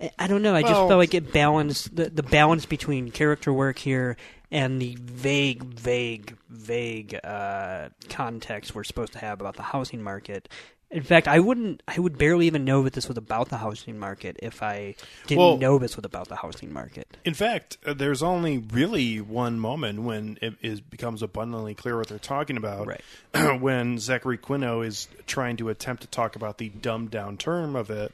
[0.00, 0.54] I- I don't know.
[0.54, 4.16] I just Well- felt like it balanced the the balance between character work here
[4.50, 10.48] and the vague, vague, vague uh, context we're supposed to have about the housing market.
[10.92, 11.82] In fact, I wouldn't.
[11.88, 14.94] I would barely even know that this was about the housing market if I
[15.26, 17.16] didn't Well- know this was about the housing market.
[17.24, 22.08] In fact, uh, there's only really one moment when it is becomes abundantly clear what
[22.08, 22.86] they're talking about.
[22.86, 23.02] Right.
[23.60, 27.88] when Zachary Quinto is trying to attempt to talk about the dumbed down term of
[27.90, 28.12] it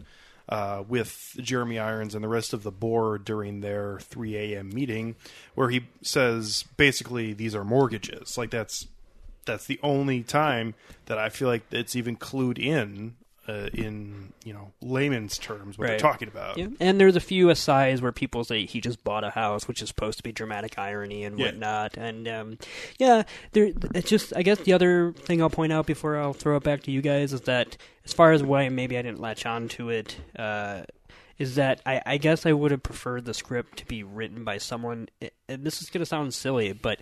[0.49, 4.71] uh, with Jeremy Irons and the rest of the board during their 3 a.m.
[4.71, 5.17] meeting,
[5.55, 8.39] where he says basically these are mortgages.
[8.39, 8.87] Like that's
[9.49, 10.75] that's the only time
[11.07, 13.17] that I feel like it's even clued in
[13.49, 15.91] uh, in you know layman's terms what Right.
[15.93, 16.59] they're talking about.
[16.59, 16.69] Yeah.
[16.81, 19.89] And there's a few asides where people say he just bought a house, which is
[19.89, 21.47] supposed to be dramatic irony and Yeah.
[21.47, 21.97] whatnot.
[21.97, 22.59] And um,
[22.99, 23.73] yeah, there.
[23.95, 26.83] It's just I guess the other thing I'll point out before I'll throw it back
[26.83, 29.89] to you guys is that as far as why maybe I didn't latch on to
[29.91, 30.17] it.
[30.39, 30.83] Uh,
[31.39, 34.59] is that I, I guess I would have preferred the script to be written by
[34.59, 35.09] someone.
[35.49, 36.99] And this is going to sound silly, but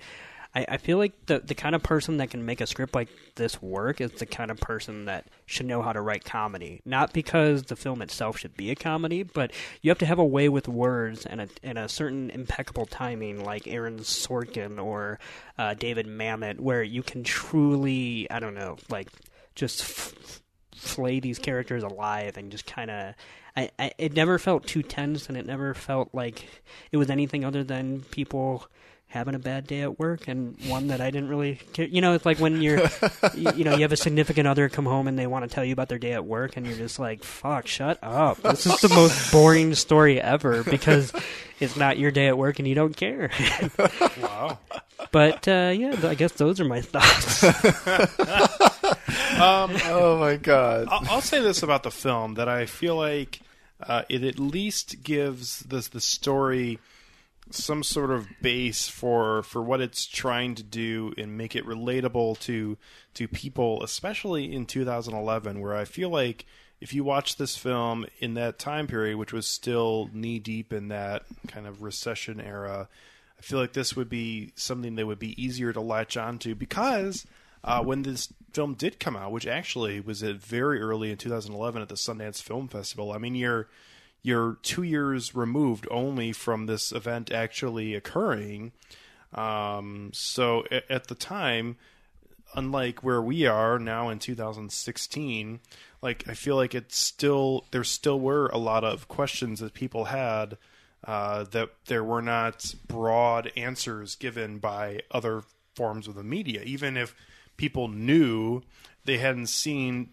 [0.56, 3.10] I, I feel like the the kind of person that can make a script like
[3.34, 6.80] this work is the kind of person that should know how to write comedy.
[6.86, 10.24] Not because the film itself should be a comedy, but you have to have a
[10.24, 15.18] way with words and a and a certain impeccable timing, like Aaron Sorkin or
[15.58, 19.08] uh, David Mamet, where you can truly I don't know, like
[19.54, 19.82] just.
[19.82, 20.42] F-
[20.74, 23.14] flay these characters alive and just kind of
[23.56, 26.46] I, I it never felt too tense and it never felt like
[26.92, 28.66] it was anything other than people
[29.08, 31.86] having a bad day at work and one that I didn't really care.
[31.86, 32.78] You know, it's like when you're,
[33.34, 35.64] you, you know, you have a significant other come home and they want to tell
[35.64, 38.42] you about their day at work and you're just like, fuck, shut up.
[38.42, 41.12] This is the most boring story ever because
[41.60, 43.30] it's not your day at work and you don't care.
[44.20, 44.58] wow.
[45.12, 47.44] But, uh, yeah, I guess those are my thoughts.
[49.36, 50.88] Um, oh my god!
[50.90, 53.40] I'll, I'll say this about the film that I feel like
[53.80, 56.78] uh, it at least gives the the story
[57.50, 62.38] some sort of base for for what it's trying to do and make it relatable
[62.40, 62.76] to
[63.14, 66.44] to people, especially in 2011, where I feel like
[66.80, 70.88] if you watch this film in that time period, which was still knee deep in
[70.88, 72.88] that kind of recession era,
[73.38, 77.26] I feel like this would be something that would be easier to latch onto because
[77.64, 81.82] uh, when this film did come out, which actually was at very early in 2011
[81.82, 83.12] at the Sundance Film Festival.
[83.12, 83.68] I mean, you're
[84.22, 88.72] you're two years removed only from this event actually occurring.
[89.32, 91.76] Um, so at, at the time,
[92.54, 95.60] unlike where we are now in 2016,
[96.02, 100.06] like I feel like it's still there still were a lot of questions that people
[100.06, 100.56] had
[101.04, 105.42] uh, that there were not broad answers given by other
[105.74, 107.14] forms of the media, even if
[107.56, 108.62] people knew
[109.04, 110.10] they hadn't seen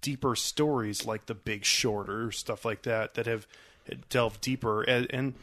[0.00, 3.46] deeper stories like The Big Short or stuff like that that have
[4.08, 4.82] delved deeper.
[4.82, 5.34] And, and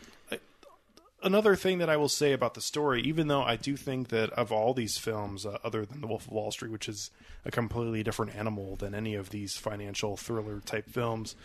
[1.24, 4.30] another thing that I will say about the story, even though I do think that
[4.32, 7.12] of all these films, uh, other than The Wolf of Wall Street, which is
[7.46, 11.36] a completely different animal than any of these financial thriller type films,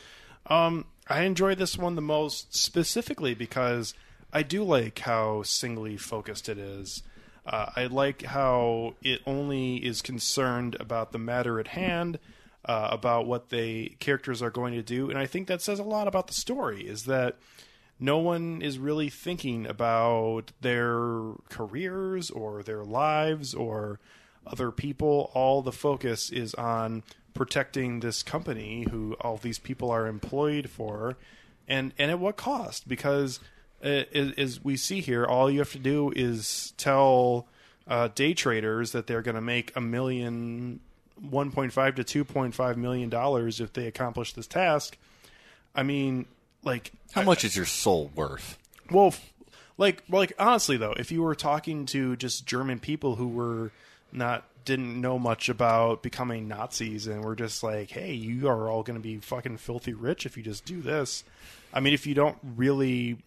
[0.46, 3.94] um, I enjoy this one the most specifically because
[4.32, 7.02] I do like how singly focused it is.
[7.44, 12.18] Uh, I like how it only is concerned about the matter at hand,
[12.64, 15.84] uh, about what the characters are going to do, and I think that says a
[15.84, 16.82] lot about the story.
[16.82, 17.36] Is that
[17.98, 24.00] no one is really thinking about their careers or their lives or
[24.46, 25.30] other people.
[25.34, 31.16] All the focus is on protecting this company who all these people are employed for,
[31.68, 32.88] and and at what cost?
[32.88, 33.40] Because
[33.84, 37.46] uh, as, as we see here, all you have to do is tell
[37.86, 40.80] uh, day traders that they're going to make a million,
[41.24, 44.96] 1.5 to 2.5 million dollars if they accomplish this task.
[45.74, 46.26] I mean,
[46.62, 48.58] like How much is your soul worth?
[48.90, 49.14] well,
[49.78, 53.70] like, like honestly though, if you were talking to just German people who were
[54.12, 58.82] not didn't know much about becoming Nazis and were just like, "Hey, you are all
[58.84, 61.24] going to be fucking filthy rich if you just do this."
[61.72, 63.18] I mean, if you don't really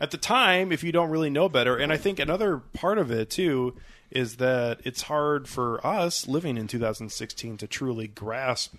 [0.00, 3.10] at the time, if you don't really know better, and I think another part of
[3.10, 3.74] it too
[4.10, 8.74] is that it's hard for us living in 2016 to truly grasp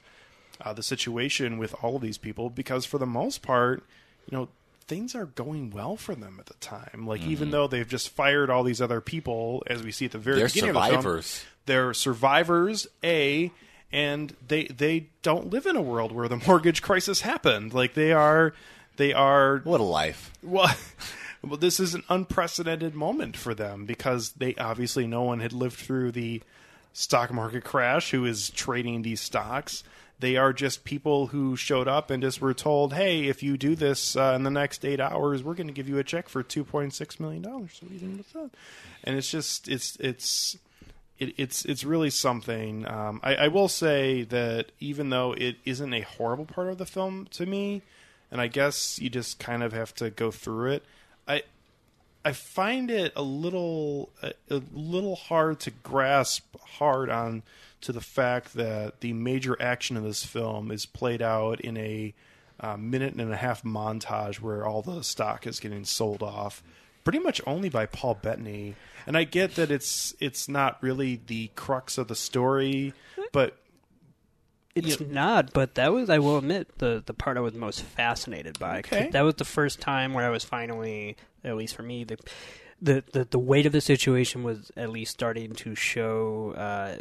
[0.62, 3.84] uh, the situation with all of these people because for the most part,
[4.30, 4.50] you know,
[4.88, 7.06] things are going well for them at the time.
[7.06, 7.52] Like even Mhm.
[7.52, 10.48] though they've just fired all these other people, as we see at the very They're
[10.48, 11.46] beginning of the film, survivors.
[11.68, 12.88] they're survivors.
[13.04, 13.52] A
[13.92, 17.74] and they they don't live in a world where the mortgage crisis happened.
[17.74, 18.54] Like they are
[18.98, 20.32] they are what a life.
[20.44, 20.76] Well,
[21.42, 25.78] well, this is an unprecedented moment for them because they obviously no one had lived
[25.78, 26.42] through the
[26.94, 29.84] stock market crash who is trading these stocks.
[30.20, 33.74] They are just people who showed up and just were told, "Hey, if you do
[33.74, 36.44] this uh, in the next eight hours, we're going to give you a check for
[36.44, 38.58] two point six million dollars." So what do you think about that?
[39.06, 40.58] And it's just it's it's
[41.20, 42.86] it, it's it's really something.
[42.86, 46.86] Um, I, I will say that even though it isn't a horrible part of the
[46.86, 47.82] film to me,
[48.30, 50.86] and I guess you just kind of have to go through it.
[52.24, 57.44] I find it a little a, a little hard to grasp hard on
[57.82, 62.14] to the fact that the major action of this film is played out in a
[62.60, 66.62] uh, minute and a half montage where all the stock is getting sold off
[67.04, 68.76] pretty much only by Paul Bettany.
[69.08, 72.94] And I get that it's it's not really the crux of the story,
[73.32, 73.58] but
[74.76, 78.60] It's not, but that was, I will admit, the the part I was most fascinated
[78.60, 78.80] by.
[78.80, 79.10] Okay.
[79.12, 82.18] That was the first time where I was finally, at least for me, the
[82.82, 86.98] the the, the weight of the situation was at least starting to show uh,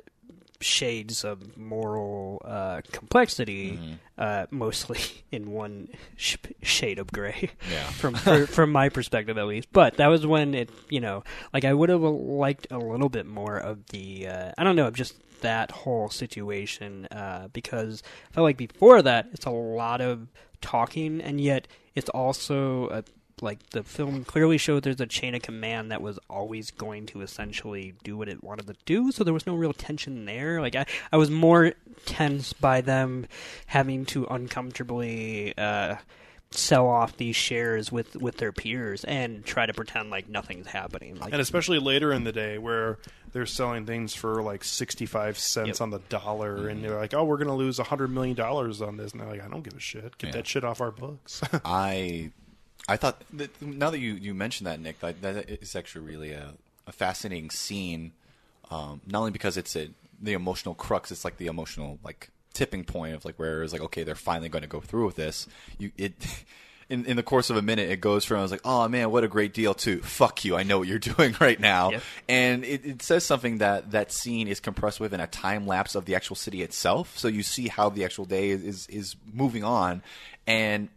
[0.61, 3.79] shades of moral uh, complexity,
[4.17, 4.99] uh, mostly
[5.31, 7.51] in one sh- shade of gray.
[7.71, 7.85] Yeah.
[7.91, 9.69] from for, from my perspective at least.
[9.73, 13.27] But that was when it, you know, like I would have liked a little bit
[13.27, 18.35] more of the, uh, I don't know, of just that whole situation uh, because I
[18.35, 20.29] felt like before that it's a lot of
[20.61, 23.05] talking, and yet it's also a
[23.43, 27.21] like the film clearly showed there's a chain of command that was always going to
[27.21, 30.61] essentially do what it wanted to do so there was no real tension there.
[30.61, 31.73] Like i, I was more
[32.07, 33.27] tense by them
[33.67, 35.97] having to uncomfortably uh,
[36.51, 41.19] sell off these shares with with their peers and try to pretend like nothing's happening.
[41.19, 42.99] Like and especially later in the day where
[43.33, 47.37] they're selling things for like 65 cents on the dollar and they're like oh we're
[47.37, 49.13] going to lose 100 million dollars on this.
[49.13, 50.17] And they're like i don't give a shit.
[50.19, 50.33] Get Yeah.
[50.33, 51.43] that shit off our books.
[51.65, 52.31] I
[52.89, 56.33] I thought that now that you, you mentioned that Nick that, that is actually really
[56.33, 56.55] a,
[56.87, 58.13] a fascinating scene.
[58.71, 59.91] Um, not only because it's a
[60.23, 63.83] the emotional crux, it's like the emotional like tipping point of like where it's like
[63.83, 65.47] okay they're finally going to go through with this.
[65.79, 66.15] You it.
[66.91, 69.11] In, in the course of a minute, it goes from I was like, "Oh man,
[69.11, 72.03] what a great deal!" to "Fuck you, I know what you're doing right now," Yep.
[72.31, 76.07] and it, it says something that that scene is compressed within a time lapse of
[76.07, 77.19] the actual city itself.
[77.19, 80.01] So you see how the actual day is is, is moving on,
[80.47, 80.89] and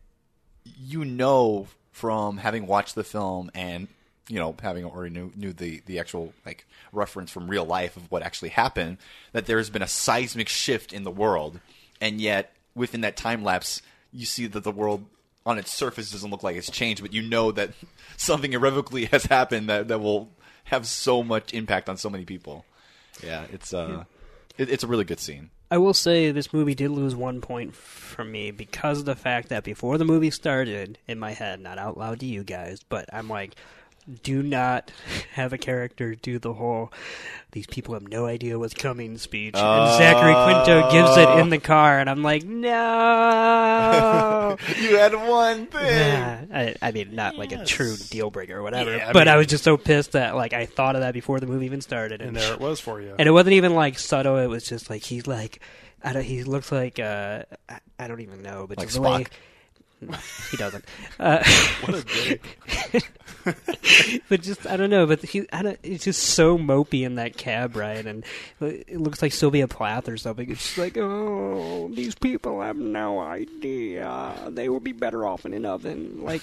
[0.63, 3.89] you know from having watched the film and
[4.27, 8.09] you know having already knew, knew the the actual like reference from real life of
[8.11, 8.97] what actually happened
[9.31, 11.59] that there has been a seismic shift in the world
[11.99, 15.05] and yet within that time lapse you see that the world
[15.45, 17.71] on its surface doesn't look like it's changed but you know that
[18.17, 20.29] something irrevocably has happened that that will
[20.65, 22.65] have so much impact on so many people.
[23.23, 24.05] Yeah it's uh
[24.57, 25.49] It, it's a really good scene.
[25.71, 29.47] I will say this movie did lose one point from me because of the fact
[29.49, 33.05] that before the movie started, in my head, not out loud to you guys, but
[33.13, 33.55] I'm like,
[34.23, 34.91] do not
[35.33, 36.91] have a character do the whole
[37.51, 41.59] "these people have no idea what's coming" speech, and Zachary Quinto gives it in the
[41.59, 44.57] car, and I'm like, no.
[44.79, 48.63] you had one thing Yeah, I, I mean, not like a true deal breaker or
[48.63, 51.13] whatever, Yeah, I but I was just so pissed that like I thought of that
[51.13, 53.75] before the movie even started, and there it was for you and it wasn't even
[53.75, 54.37] like subtle.
[54.37, 55.61] It was just like he's like,
[56.03, 57.43] I don't, he looks like uh,
[57.99, 59.27] I, don't even know, but Like just the way- Spock?
[60.49, 60.83] He doesn't.
[61.19, 61.43] Uh,
[61.85, 62.57] what a dick
[64.29, 65.05] but just I don't know.
[65.07, 68.23] But he, I don't, it's just so mopey in that cab ride, and
[68.59, 70.49] it looks like Sylvia Plath or something.
[70.51, 74.33] It's just like, oh, these people have no idea.
[74.49, 76.23] They would be better off in an oven.
[76.23, 76.41] Like,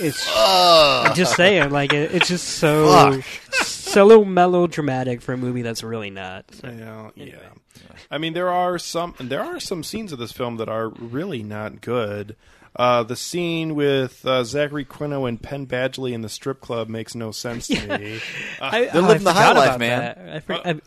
[0.00, 0.26] it's.
[0.36, 3.20] I'm just saying, like it, it's just so
[3.62, 6.44] so melodramatic for a movie that's really not.
[6.54, 7.38] So, Yeah, anyway.
[7.42, 7.82] yeah.
[8.10, 11.42] I mean, there are some there are some scenes of this film that are really
[11.42, 12.36] not good.
[12.74, 17.14] Uh, the scene with uh, Zachary Quinto and Penn Badgley in the strip club makes
[17.14, 18.20] no sense to me.
[18.60, 19.98] Uh, I, They're oh, living I the high forgot life, about man.
[20.00, 20.34] that.
[20.36, 20.80] I, for, I,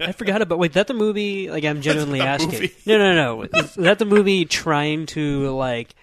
[0.00, 0.58] I forgot about.
[0.58, 1.48] Wait, that the movie?
[1.48, 2.50] Like, I'm genuinely asking.
[2.50, 2.74] movie.
[2.86, 3.42] No, no, no.
[3.42, 5.94] Is that the movie trying to like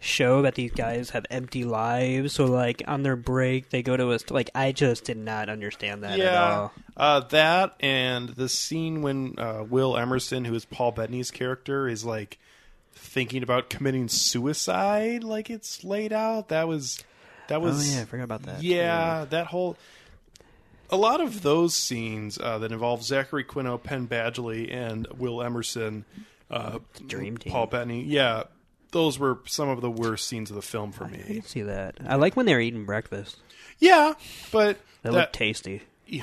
[0.00, 2.32] show that these guys have empty lives?
[2.32, 4.50] So, like, on their break, they go to a st- like.
[4.54, 6.72] I just did not understand that at all.
[6.96, 12.04] uh, that and the scene when uh, Will Emerson, who is Paul Bettany's character, is
[12.04, 12.38] like
[12.98, 15.24] thinking about committing suicide.
[15.24, 16.48] Like it's laid out.
[16.48, 17.02] That was
[17.48, 18.62] that was oh yeah, I forgot about that.
[18.62, 19.76] Yeah, that whole.
[20.90, 26.06] A lot of those scenes uh, that involve Zachary Quinto, Penn Badgley, and Will Emerson,
[26.50, 27.52] uh, Dream Team.
[27.52, 28.44] Paul Bettany, yeah,
[28.92, 31.42] those were some of the worst scenes of the film for I me.
[31.44, 31.96] see that.
[32.06, 33.36] I like when they're eating breakfast.
[33.78, 34.14] Yeah,
[34.50, 35.82] but They that, look tasty.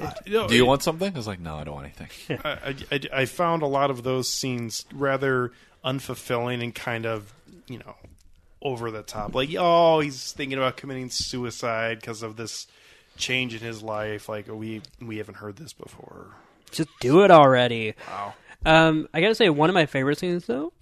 [0.00, 1.86] Yeah, Uh, no, do you it- want something I was like no I don't want
[1.86, 5.52] anything I, I, I- I found a lot of those scenes rather
[5.84, 7.32] unfulfilling and kind of,
[7.68, 7.94] you know,
[8.62, 9.34] over the top.
[9.34, 12.66] Like, oh, he's thinking about committing suicide because of this
[13.16, 14.28] change in his life.
[14.28, 16.26] Like, we we haven't heard this before.
[16.72, 17.94] Just do it already.
[18.08, 18.34] Wow.
[18.64, 20.72] Um, I gotta say, one of my favorite scenes, though,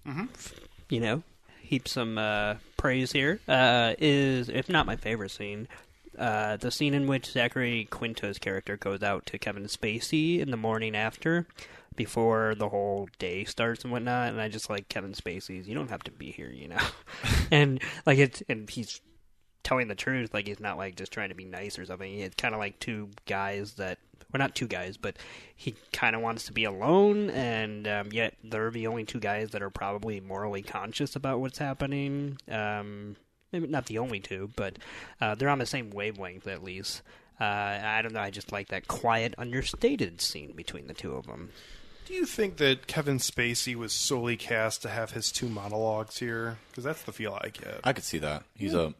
[0.88, 1.22] you know,
[1.60, 5.68] heap some uh, praise here, uh, is, if not my favorite scene,
[6.18, 10.56] uh, the scene in which Zachary Quinto's character goes out to Kevin Spacey in the
[10.56, 11.46] morning after,
[11.96, 15.90] before the whole day starts and whatnot, and I just like Kevin Spacey's, you don't
[15.90, 16.82] have to be here, you know?
[17.50, 19.00] and, like, it's, and he's
[19.62, 22.18] telling the truth, like, he's not, like, just trying to be nice or something.
[22.18, 23.98] It's kind of like two guys that,
[24.32, 25.16] well, not two guys, but
[25.54, 29.50] he kind of wants to be alone, and um, yet they're the only two guys
[29.50, 32.38] that are probably morally conscious about what's happening.
[32.50, 33.16] Um,
[33.54, 34.78] maybe not the only two, but
[35.20, 37.02] uh, they're on the same wavelength at least.
[37.40, 38.20] Uh, I don't know.
[38.20, 41.50] I just like that quiet, understated scene between the two of them.
[42.06, 46.58] Do you think that Kevin Spacey was solely cast to have his two monologues here?
[46.68, 47.80] Because that's the feel I get.
[47.82, 48.44] I could see that.
[48.54, 48.92] He's a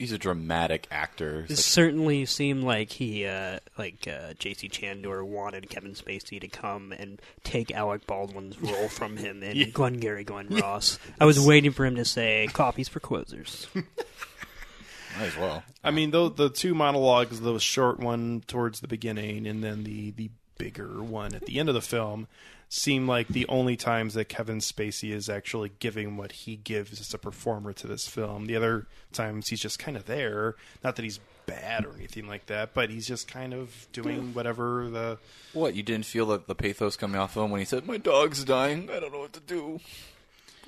[0.00, 1.42] he's a dramatic actor.
[1.44, 4.68] It like- certainly seemed like he, uh, like uh, J.C.
[4.68, 9.66] Chandor, wanted Kevin Spacey to come and take Alec Baldwin's role from him in Yeah.
[9.66, 10.98] Glengarry Glen Ross.
[11.20, 15.62] I was waiting for him to say "coffees for closers." might as well.
[15.84, 20.10] I mean, though the two monologues, the short one towards the beginning, and then the
[20.12, 22.26] the bigger one at the end of the film,
[22.70, 27.12] seem like the only times that Kevin Spacey is actually giving what he gives as
[27.12, 28.46] a performer to this film.
[28.46, 30.54] The other times he's just kind of there.
[30.82, 34.88] Not that he's bad or anything like that, but he's just kind of doing whatever
[34.88, 35.18] the.
[35.52, 37.96] What you didn't feel the, the pathos coming off of him when he said, "My
[37.98, 38.88] dog's dying.
[38.88, 39.80] I don't know what to do."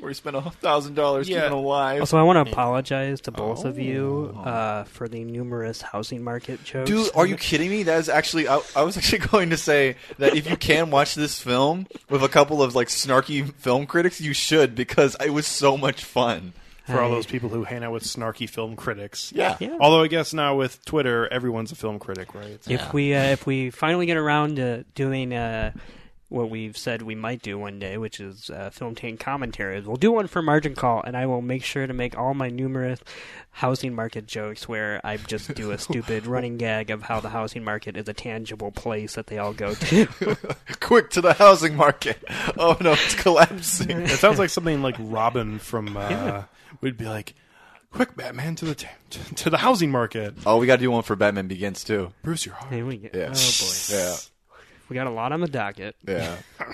[0.03, 1.43] Or he spent a thousand dollars Yeah.
[1.43, 2.01] keeping alive.
[2.01, 3.81] Also, I want to apologize to both of Oh.
[3.81, 6.91] you uh, for the numerous housing market jokes.
[6.91, 7.85] Dude, are you kidding me?
[7.85, 11.15] That is actually I, I was actually going to say that if you can watch
[11.15, 15.47] this film with a couple of like snarky film critics, you should because it was
[15.47, 16.53] so much fun.
[16.87, 19.57] For all those people who hang out with snarky film critics, Yeah.
[19.61, 19.77] Yeah.
[19.81, 22.59] Although I guess now with Twitter, everyone's a film critic, right?
[22.69, 25.71] If we uh, if we finally get around to doing uh,
[26.33, 29.97] what we've said we might do one day, which is uh, film tank commentaries, we'll
[29.97, 33.01] do one for Margin Call, and I will make sure to make all my numerous
[33.51, 37.63] housing market jokes where I just do a stupid running gag of how the housing
[37.65, 40.07] market is a tangible place that they all go to.
[40.81, 42.23] Quick to the housing market.
[42.59, 43.91] Oh no, it's collapsing.
[43.91, 46.45] It sounds like something like Robin from uh, Yeah.
[46.81, 47.35] would be like,
[47.93, 48.89] "Quick, Batman to the t-
[49.37, 52.13] to the housing market." oh, we got to do one for Batman Begins too.
[52.23, 52.73] Bruce, your heart.
[52.73, 53.09] Here we go.
[53.13, 53.33] Yeah.
[53.35, 54.17] Oh boy, Yeah.
[54.89, 55.97] We got a lot on the docket.
[56.07, 56.37] Yeah.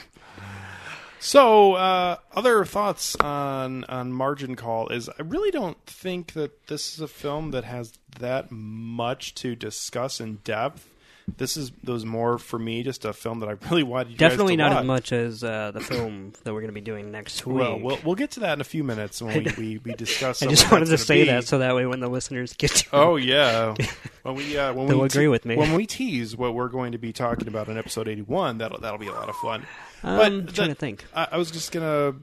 [1.21, 6.95] So, uh, other thoughts on on Margin Call is I really don't think that this
[6.95, 10.89] is a film that has that much to discuss in depth.
[11.37, 14.57] This is those more for me just a film that I really wanted you Definitely
[14.57, 14.81] to not watch.
[14.81, 17.57] as much as uh, the film that we're going to be doing next week.
[17.59, 20.43] Well, we'll we'll get to that in a few minutes when we we, we discuss.
[20.45, 22.87] I just wanted to say gonna that so that way when the listeners get to
[22.93, 23.75] Oh yeah,
[24.23, 25.57] when we uh, when They'll we agree with me.
[25.57, 28.59] when we tease what we're going to be talking about in episode eighty one.
[28.59, 29.67] That'll that'll be a lot of fun.
[30.03, 31.05] I'm but trying the- to think.
[31.15, 32.15] I, I was just gonna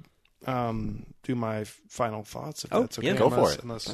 [0.48, 2.64] um, do my final thoughts.
[2.66, 3.14] If Oh, that's okay, yeah.
[3.16, 3.62] Go for it.
[3.64, 3.94] Unless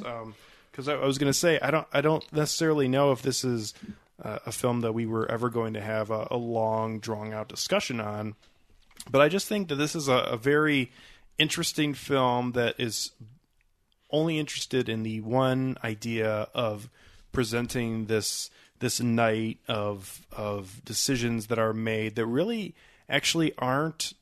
[0.72, 3.74] because I, I was gonna say I don't I don't necessarily know if this is
[4.22, 7.48] uh, a film that we were ever going to have a, a long drawn out
[7.48, 8.36] discussion on,
[9.10, 10.92] but I just think that this is a, a very
[11.38, 13.12] interesting film that is
[14.12, 16.90] only interested in the one idea of
[17.32, 18.50] presenting this
[18.80, 22.76] this night of of decisions that are made that really
[23.08, 24.14] actually aren't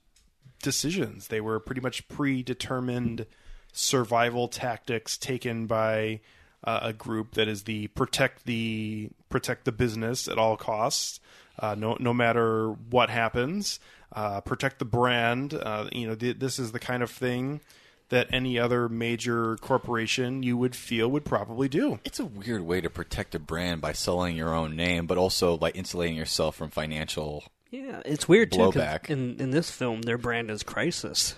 [0.62, 1.28] decisions.
[1.28, 3.26] They were pretty much predetermined
[3.72, 6.20] survival tactics taken by
[6.64, 11.20] uh, a group that is the protect the protect the business at all costs,
[11.60, 13.80] uh, no no matter what happens,
[14.14, 15.54] uh, protect the brand.
[15.54, 17.62] Uh, you know, th- this is the kind of thing
[18.10, 22.00] that any other major corporation you would feel would probably do.
[22.04, 25.58] It's a weird way to protect a brand by selling your own name, but also
[25.58, 27.44] by insulating yourself from financial.
[27.70, 28.58] Yeah, it's weird too.
[28.58, 29.10] 'cause Blowback.
[29.12, 31.36] In in this film, their brand is Crisis.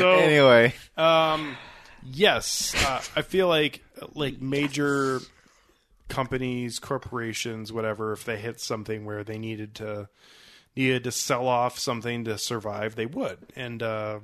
[0.00, 1.56] So Anyway, Um,
[2.04, 3.82] yes, uh, I feel like
[4.14, 5.20] like major
[6.08, 10.08] companies, corporations, whatever, if they hit something where they needed to
[10.76, 13.38] needed to sell off something to survive, they would.
[13.56, 14.20] And uh,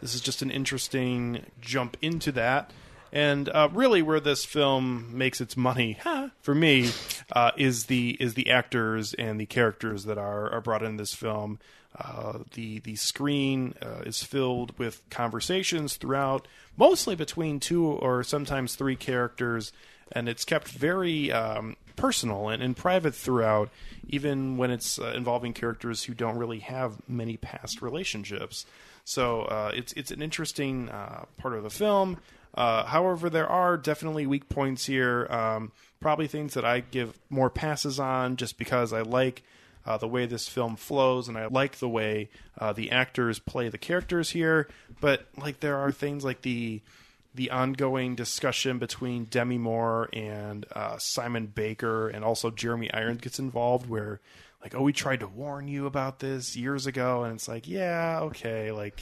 [0.00, 2.72] this is just an interesting jump into that.
[3.12, 6.90] And uh, really, where this film makes its money, huh, for me,
[7.32, 11.14] uh, is the is the actors and the characters that are, are brought in this
[11.14, 11.58] film.
[11.98, 16.46] Uh, the the screen uh, is filled with conversations throughout,
[16.76, 19.72] mostly between two or sometimes three characters,
[20.12, 23.70] and it's kept very um, personal and, and private throughout,
[24.08, 28.66] even when it's uh, involving characters who don't really have many past relationships.
[29.04, 32.18] So uh, it's it's an interesting uh, part of the film.
[32.54, 35.26] Uh, however, there are definitely weak points here.
[35.30, 39.42] Um, probably things that I give more passes on, just because I like
[39.86, 42.28] uh, the way this film flows, and I like the way
[42.58, 44.68] uh, the actors play the characters here.
[45.00, 46.80] But like, there are things like the
[47.32, 53.38] the ongoing discussion between Demi Moore and uh, Simon Baker, and also Jeremy Irons gets
[53.38, 54.20] involved, where
[54.62, 58.20] like, oh, we tried to warn you about this years ago, and it's like, yeah,
[58.22, 59.00] okay, like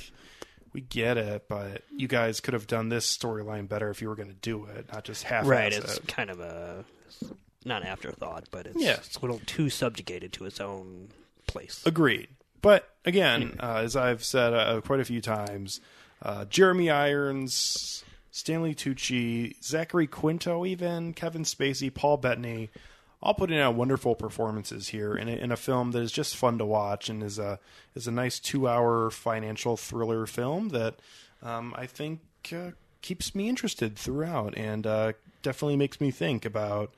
[0.79, 4.15] we get it, but you guys could have done this storyline better if you were
[4.15, 5.73] going to do it, not just half right.
[5.73, 5.83] it.
[5.83, 6.85] It's kind of a
[7.65, 8.93] not afterthought, but it's, Yeah.
[8.93, 11.09] it's a little too subjugated to its own
[11.49, 11.83] place.
[11.85, 12.29] Agreed.
[12.63, 15.81] But again, uh, as I've said uh, quite a few times,
[16.23, 22.71] uh, Jeremy Irons, Stanley Tucci, Zachary Quinto, even Kevin Spacey, Paul Bettany,
[23.23, 26.59] all putting out wonderful performances here in a, in a film that is just fun
[26.59, 27.59] to watch and is a
[27.95, 30.97] is a nice two hour financial thriller film that
[31.43, 32.21] um, I think
[32.53, 32.71] uh,
[33.03, 35.13] keeps me interested throughout and uh,
[35.43, 36.95] definitely makes me think about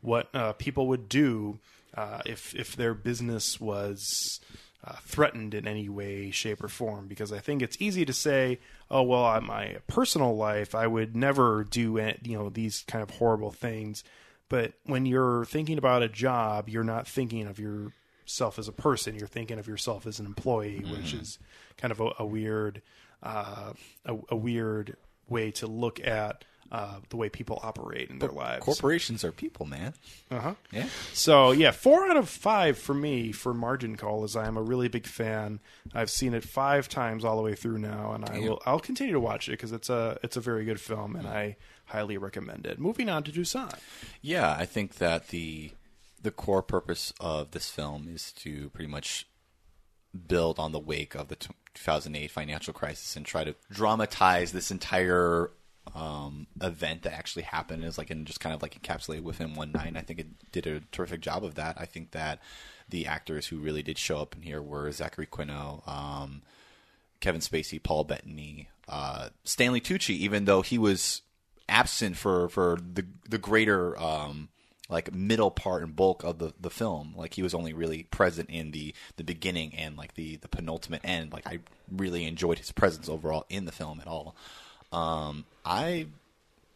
[0.00, 1.58] what uh, people would do
[1.96, 4.40] uh, if if their business was
[4.84, 7.06] uh, threatened in any way, shape, or form.
[7.06, 8.58] Because I think it's easy to say,
[8.90, 13.52] "Oh well, my personal life, I would never do you know these kind of horrible
[13.52, 14.04] things."
[14.52, 19.14] But when you're thinking about a job, you're not thinking of yourself as a person.
[19.14, 21.38] You're thinking of yourself as an employee, which is
[21.78, 22.82] kind of a, a weird,
[23.22, 23.72] uh,
[24.04, 28.62] a, a weird way to look at uh, the way people operate in their lives.
[28.62, 29.94] Corporations are people, man.
[30.30, 30.54] Uh huh.
[30.70, 30.86] Yeah.
[31.14, 34.62] So yeah, four out of five for me for Margin Call, as I am a
[34.62, 35.60] really big fan.
[35.94, 38.60] I've seen it five times all the way through now, and I will.
[38.66, 41.56] I'll continue to watch it because it's a it's a very good film, and I
[41.86, 42.78] highly recommend it.
[42.78, 43.74] Moving on to Toussaint.
[44.20, 45.72] Yeah, I think that the
[46.22, 49.26] the core purpose of this film is to pretty much
[50.28, 51.36] build on the wake of the
[51.74, 55.50] 2008 financial crisis and try to dramatize this entire
[55.94, 59.72] um, event that actually happened is like and just kind of like encapsulate within one
[59.72, 59.88] night.
[59.88, 61.76] And I think it did a terrific job of that.
[61.78, 62.40] I think that
[62.88, 66.42] the actors who really did show up in here were Zachary Quinto, um,
[67.20, 71.22] Kevin Spacey, Paul Bettany, uh, Stanley Tucci, even though he was
[71.68, 74.48] absent for for the the greater um,
[74.92, 77.14] like middle part and bulk of the, the film.
[77.16, 81.00] Like he was only really present in the, the beginning and like the, the penultimate
[81.02, 81.32] end.
[81.32, 81.60] Like I
[81.90, 84.36] really enjoyed his presence overall in the film at all.
[84.92, 86.06] Um, I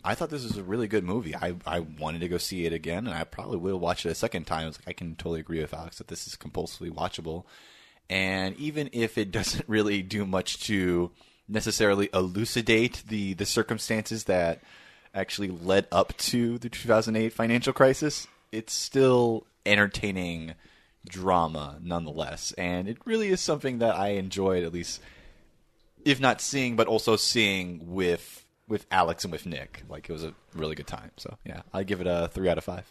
[0.03, 1.34] I thought this was a really good movie.
[1.34, 4.14] I, I wanted to go see it again, and I probably will watch it a
[4.14, 4.68] second time.
[4.68, 7.45] It's like I can totally agree with Alex that this is compulsively watchable.
[8.09, 11.11] And even if it doesn't really do much to
[11.49, 14.61] necessarily elucidate the, the circumstances that
[15.15, 20.55] actually led up to the 2008 financial crisis, it's still entertaining
[21.09, 22.53] drama nonetheless.
[22.53, 25.01] And it really is something that I enjoyed, at least,
[26.05, 29.85] if not seeing, but also seeing with with Alex and with Nick.
[29.89, 31.13] Like it was a really good time.
[31.17, 32.91] So yeah, I give it a three out of five.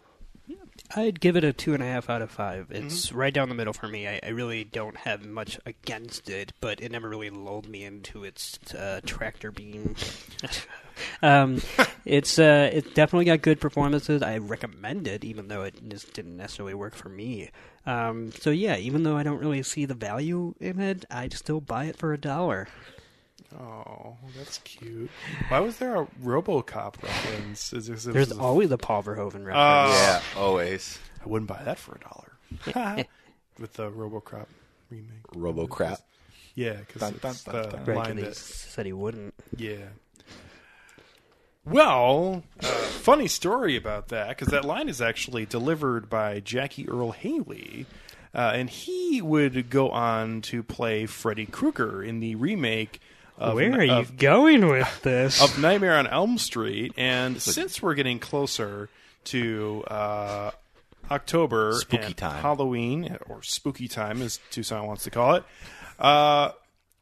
[0.96, 2.68] I'd give it a two and a half out of five.
[2.70, 4.08] It's right down the middle for me.
[4.08, 8.24] I, I really don't have much against it, but it never really lulled me into
[8.24, 9.96] its uh, tractor beam.
[11.22, 11.62] um,
[12.06, 14.22] it's uh, it's definitely got good performances.
[14.22, 17.50] I recommend it, even though it just didn't necessarily work for me.
[17.86, 21.62] Um, so yeah, even though I don't really see the value in it, I'd still
[21.62, 22.68] buy it for a dollar.
[23.60, 25.10] Oh, that's cute.
[25.50, 27.72] Why was there a RoboCop reference?
[27.74, 29.56] Is this, There's is always the Paul Verhoeven reference.
[29.96, 31.00] Yeah, always.
[31.24, 33.06] I wouldn't buy that for a dollar.
[33.60, 34.48] With the RoboCop
[34.90, 35.24] remake.
[35.34, 36.00] RoboCrap.
[36.56, 37.86] Yeah, because Dun, dun, it's dun, the dun.
[37.86, 39.34] Right, line 'cause he that said he wouldn't.
[39.58, 39.86] Yeah.
[41.66, 47.12] Well, uh, funny story about that because that line is actually delivered by Jackie Earle
[47.14, 47.88] Haley,
[48.36, 53.00] uh, and he would go on to play Freddy Krueger in the remake.
[53.38, 55.42] Of, Where are you of, going with this?
[55.42, 56.94] of Nightmare on Elm Street?
[56.96, 58.90] And since we're getting closer
[59.26, 60.52] to uh,
[61.12, 62.42] October, Spooky and time.
[62.42, 65.44] Halloween, or spooky time, as Toussaint wants to call it,
[66.00, 66.52] uh,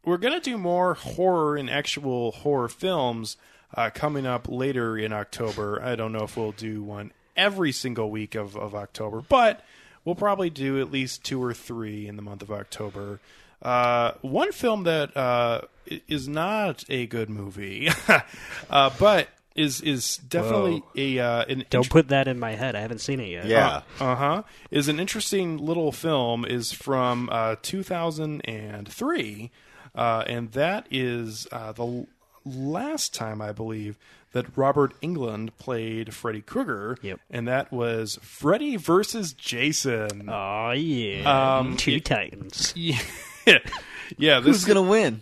[0.05, 3.37] we're going to do more horror and actual horror films
[3.75, 5.81] uh, coming up later in October.
[5.81, 9.63] I don't know if we'll do one every single week of, of October, but
[10.03, 13.19] we'll probably do at least two or three in the month of October.
[13.63, 15.61] Uh, one film that uh,
[16.07, 17.89] is not a good movie,
[18.69, 22.75] uh, but is is definitely a uh, an Don't put that in my head.
[22.75, 23.45] I haven't seen it yet.
[23.45, 23.81] Yeah.
[23.99, 24.43] uh huh.
[24.71, 26.43] Is an interesting little film.
[26.43, 29.51] Is from uh, 2003,
[29.95, 32.05] uh, and that is uh, the
[32.45, 33.97] last time I believe
[34.33, 36.97] that Robert Englund played Freddy Krueger.
[37.03, 37.19] Yep.
[37.29, 40.27] And that was Freddy versus Jason.
[40.29, 42.73] Oh yeah, Um, two it- titans.
[42.75, 42.99] yeah.
[44.17, 44.39] yeah.
[44.39, 45.21] This Who's gonna win?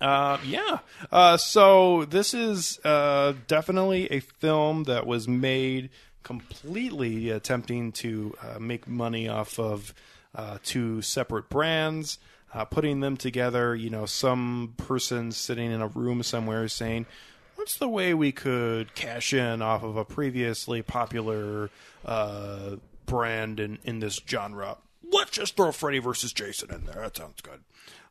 [0.00, 0.78] uh, yeah.
[1.10, 5.90] Uh, so this is uh, definitely a film that was made
[6.22, 9.94] completely attempting to uh, make money off of
[10.34, 12.18] uh, two separate brands,
[12.52, 13.74] uh, putting them together.
[13.74, 17.06] You know, some person sitting in a room somewhere saying,
[17.54, 21.70] "What's the way we could cash in off of a previously popular
[22.04, 22.76] uh,
[23.06, 24.76] brand in in this genre?"
[25.12, 26.96] Let's just throw Freddy versus Jason in there.
[26.96, 27.60] That sounds good.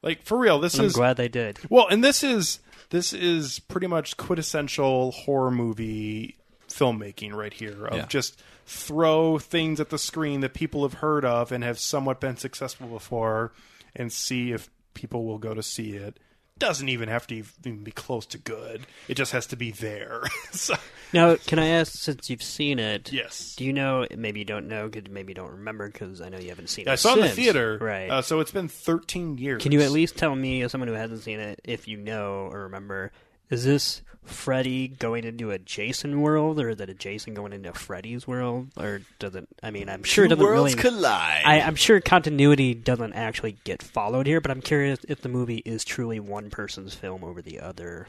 [0.01, 1.59] Like for real, this I'm is glad they did.
[1.69, 6.35] well, and this is this is pretty much quintessential horror movie
[6.69, 8.05] filmmaking right here of Yeah.
[8.07, 12.37] just throw things at the screen that people have heard of and have somewhat been
[12.37, 13.53] successful before
[13.95, 16.19] and see if people will go to see it
[16.59, 18.85] doesn't even have to even be close to good.
[19.07, 20.23] It just has to be there.
[20.51, 20.75] so,
[21.13, 23.55] Now, can I ask, since you've seen it, Yes.
[23.55, 26.37] do you know, maybe you don't know, could maybe you don't remember, because I know
[26.39, 28.09] you haven't seen I it I saw it in the theater, Right.
[28.09, 29.61] Uh, so it's been 13 years.
[29.63, 32.49] Can you at least tell me, as someone who hasn't seen it, if you know
[32.51, 33.11] or remember,
[33.49, 37.73] is this Freddy going into a Jason world, or is it a Jason going into
[37.73, 39.47] Freddy's world, or does it?
[39.63, 41.41] I mean, I'm sure it doesn't worlds really collide.
[41.45, 45.63] I, I'm sure continuity doesn't actually get followed here, but I'm curious if the movie
[45.65, 48.07] is truly one person's film over the other.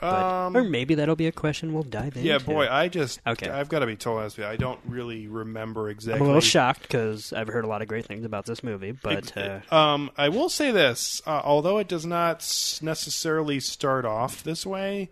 [0.00, 2.22] But, Um, or maybe that'll be a question we'll dive into.
[2.22, 3.48] Yeah, boy, I just Okay.
[3.48, 4.46] I've got to be told honest with.
[4.48, 6.16] I don't really remember exactly.
[6.18, 8.90] I'm a little shocked because I've heard a lot of great things about this movie,
[8.90, 12.38] but uh, Um, I will say this: uh, although it does not
[12.82, 15.08] necessarily start off this way,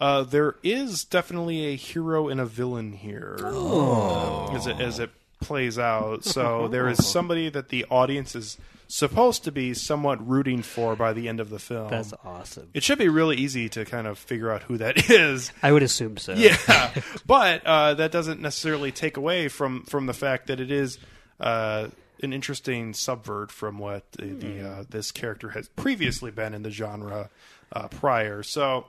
[0.00, 4.54] uh, there is definitely a hero and a villain here Oh.
[4.54, 6.24] as it as it plays out.
[6.24, 8.56] So there is somebody that the audience is
[8.88, 11.88] supposed to be somewhat rooting for by the end of the film.
[11.90, 12.68] that's awesome.
[12.74, 15.52] It should be really easy to kind of figure out who that is.
[15.62, 16.32] I would assume so.
[16.34, 16.90] Yeah,
[17.26, 20.98] but uh, that doesn't necessarily take away from from the fact that it is
[21.38, 21.88] uh,
[22.22, 26.70] an interesting subvert from what the, the uh, this character has previously been in the
[26.70, 27.30] genre
[27.72, 28.42] uh, prior.
[28.42, 28.86] So.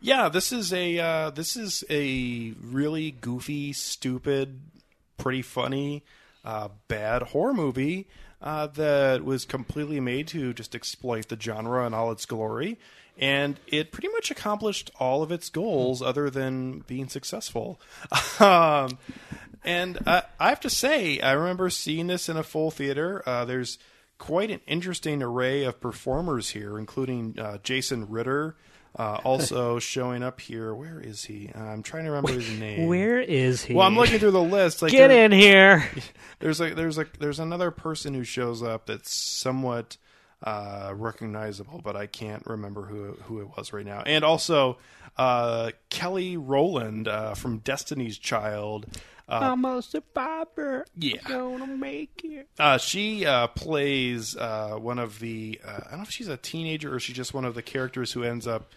[0.00, 4.60] Yeah, this is a uh, this is a really goofy, stupid,
[5.16, 6.04] pretty funny,
[6.44, 8.06] uh, bad horror movie
[8.40, 12.78] uh, that was completely made to just exploit the genre in all its glory,
[13.18, 17.80] and it pretty much accomplished all of its goals, other than being successful.
[18.38, 18.98] um,
[19.64, 23.22] and I have to say, I remember seeing this in a full theater.
[23.26, 23.78] Uh, there's
[24.18, 28.54] quite an interesting array of performers here, including uh, Jason Ritter.
[28.98, 30.74] Uh, also showing up here.
[30.74, 31.50] Where is he?
[31.54, 32.88] Uh, I'm trying to remember his name.
[32.88, 33.74] Where is he?
[33.74, 34.82] Well, I'm looking through the list.
[34.82, 35.88] Like, Get there- in here.
[36.40, 39.96] There's like there's like there's another person who shows up that's somewhat
[40.44, 44.02] uh, recognizable, but I can't remember who who it was right now.
[44.06, 44.78] And also
[45.16, 48.86] uh, Kelly Rowland uh, from Destiny's Child.
[49.28, 50.86] Uh, I'm a survivor.
[50.96, 51.16] Yeah.
[51.26, 52.48] Gonna make it.
[52.58, 56.36] uh, she uh, plays uh, one of the uh, I don't know if she's a
[56.36, 58.70] teenager or she's just one of the characters who ends up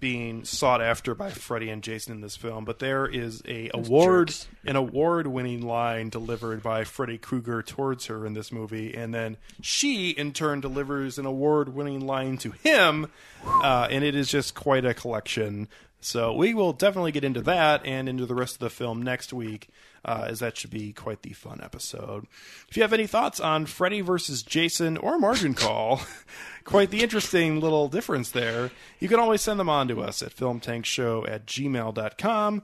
[0.00, 2.64] being sought after by Freddy and Jason in this film.
[2.64, 4.48] But there is a award jerks.
[4.66, 9.36] an award winning line delivered by Freddy Krueger towards her in this movie, and then
[9.60, 13.10] she in turn delivers an award winning line to him,
[13.46, 15.68] uh, and it is just quite a collection.
[16.04, 19.32] So we will definitely get into that and into the rest of the film next
[19.32, 19.68] week,
[20.04, 22.26] uh, as that should be quite the fun episode.
[22.68, 26.00] If you have any thoughts on Freddy versus Jason or Margin Call,
[26.64, 30.34] quite the interesting little difference there, you can always send them on to us at
[30.34, 32.62] filmtankshow at gmail.com.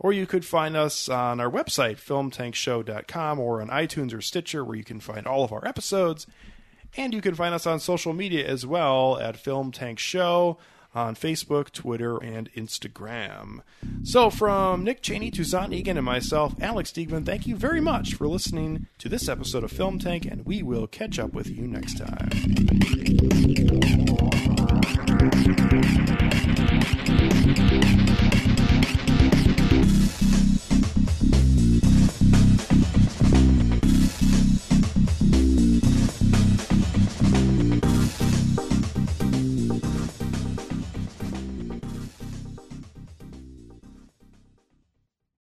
[0.00, 4.76] Or you could find us on our website, filmtankshow.com, or on iTunes or Stitcher, where
[4.76, 6.26] you can find all of our episodes.
[6.96, 10.58] And you can find us on social media as well at Film Tank Show
[10.94, 13.60] on Facebook, Twitter, and Instagram.
[14.02, 18.26] So, from Nick Cheney, Toussaint Egan, and myself, Alex Diegman, thank you very much for
[18.26, 21.98] listening to this episode of Film Tank, and we will catch up with you next
[21.98, 22.30] time.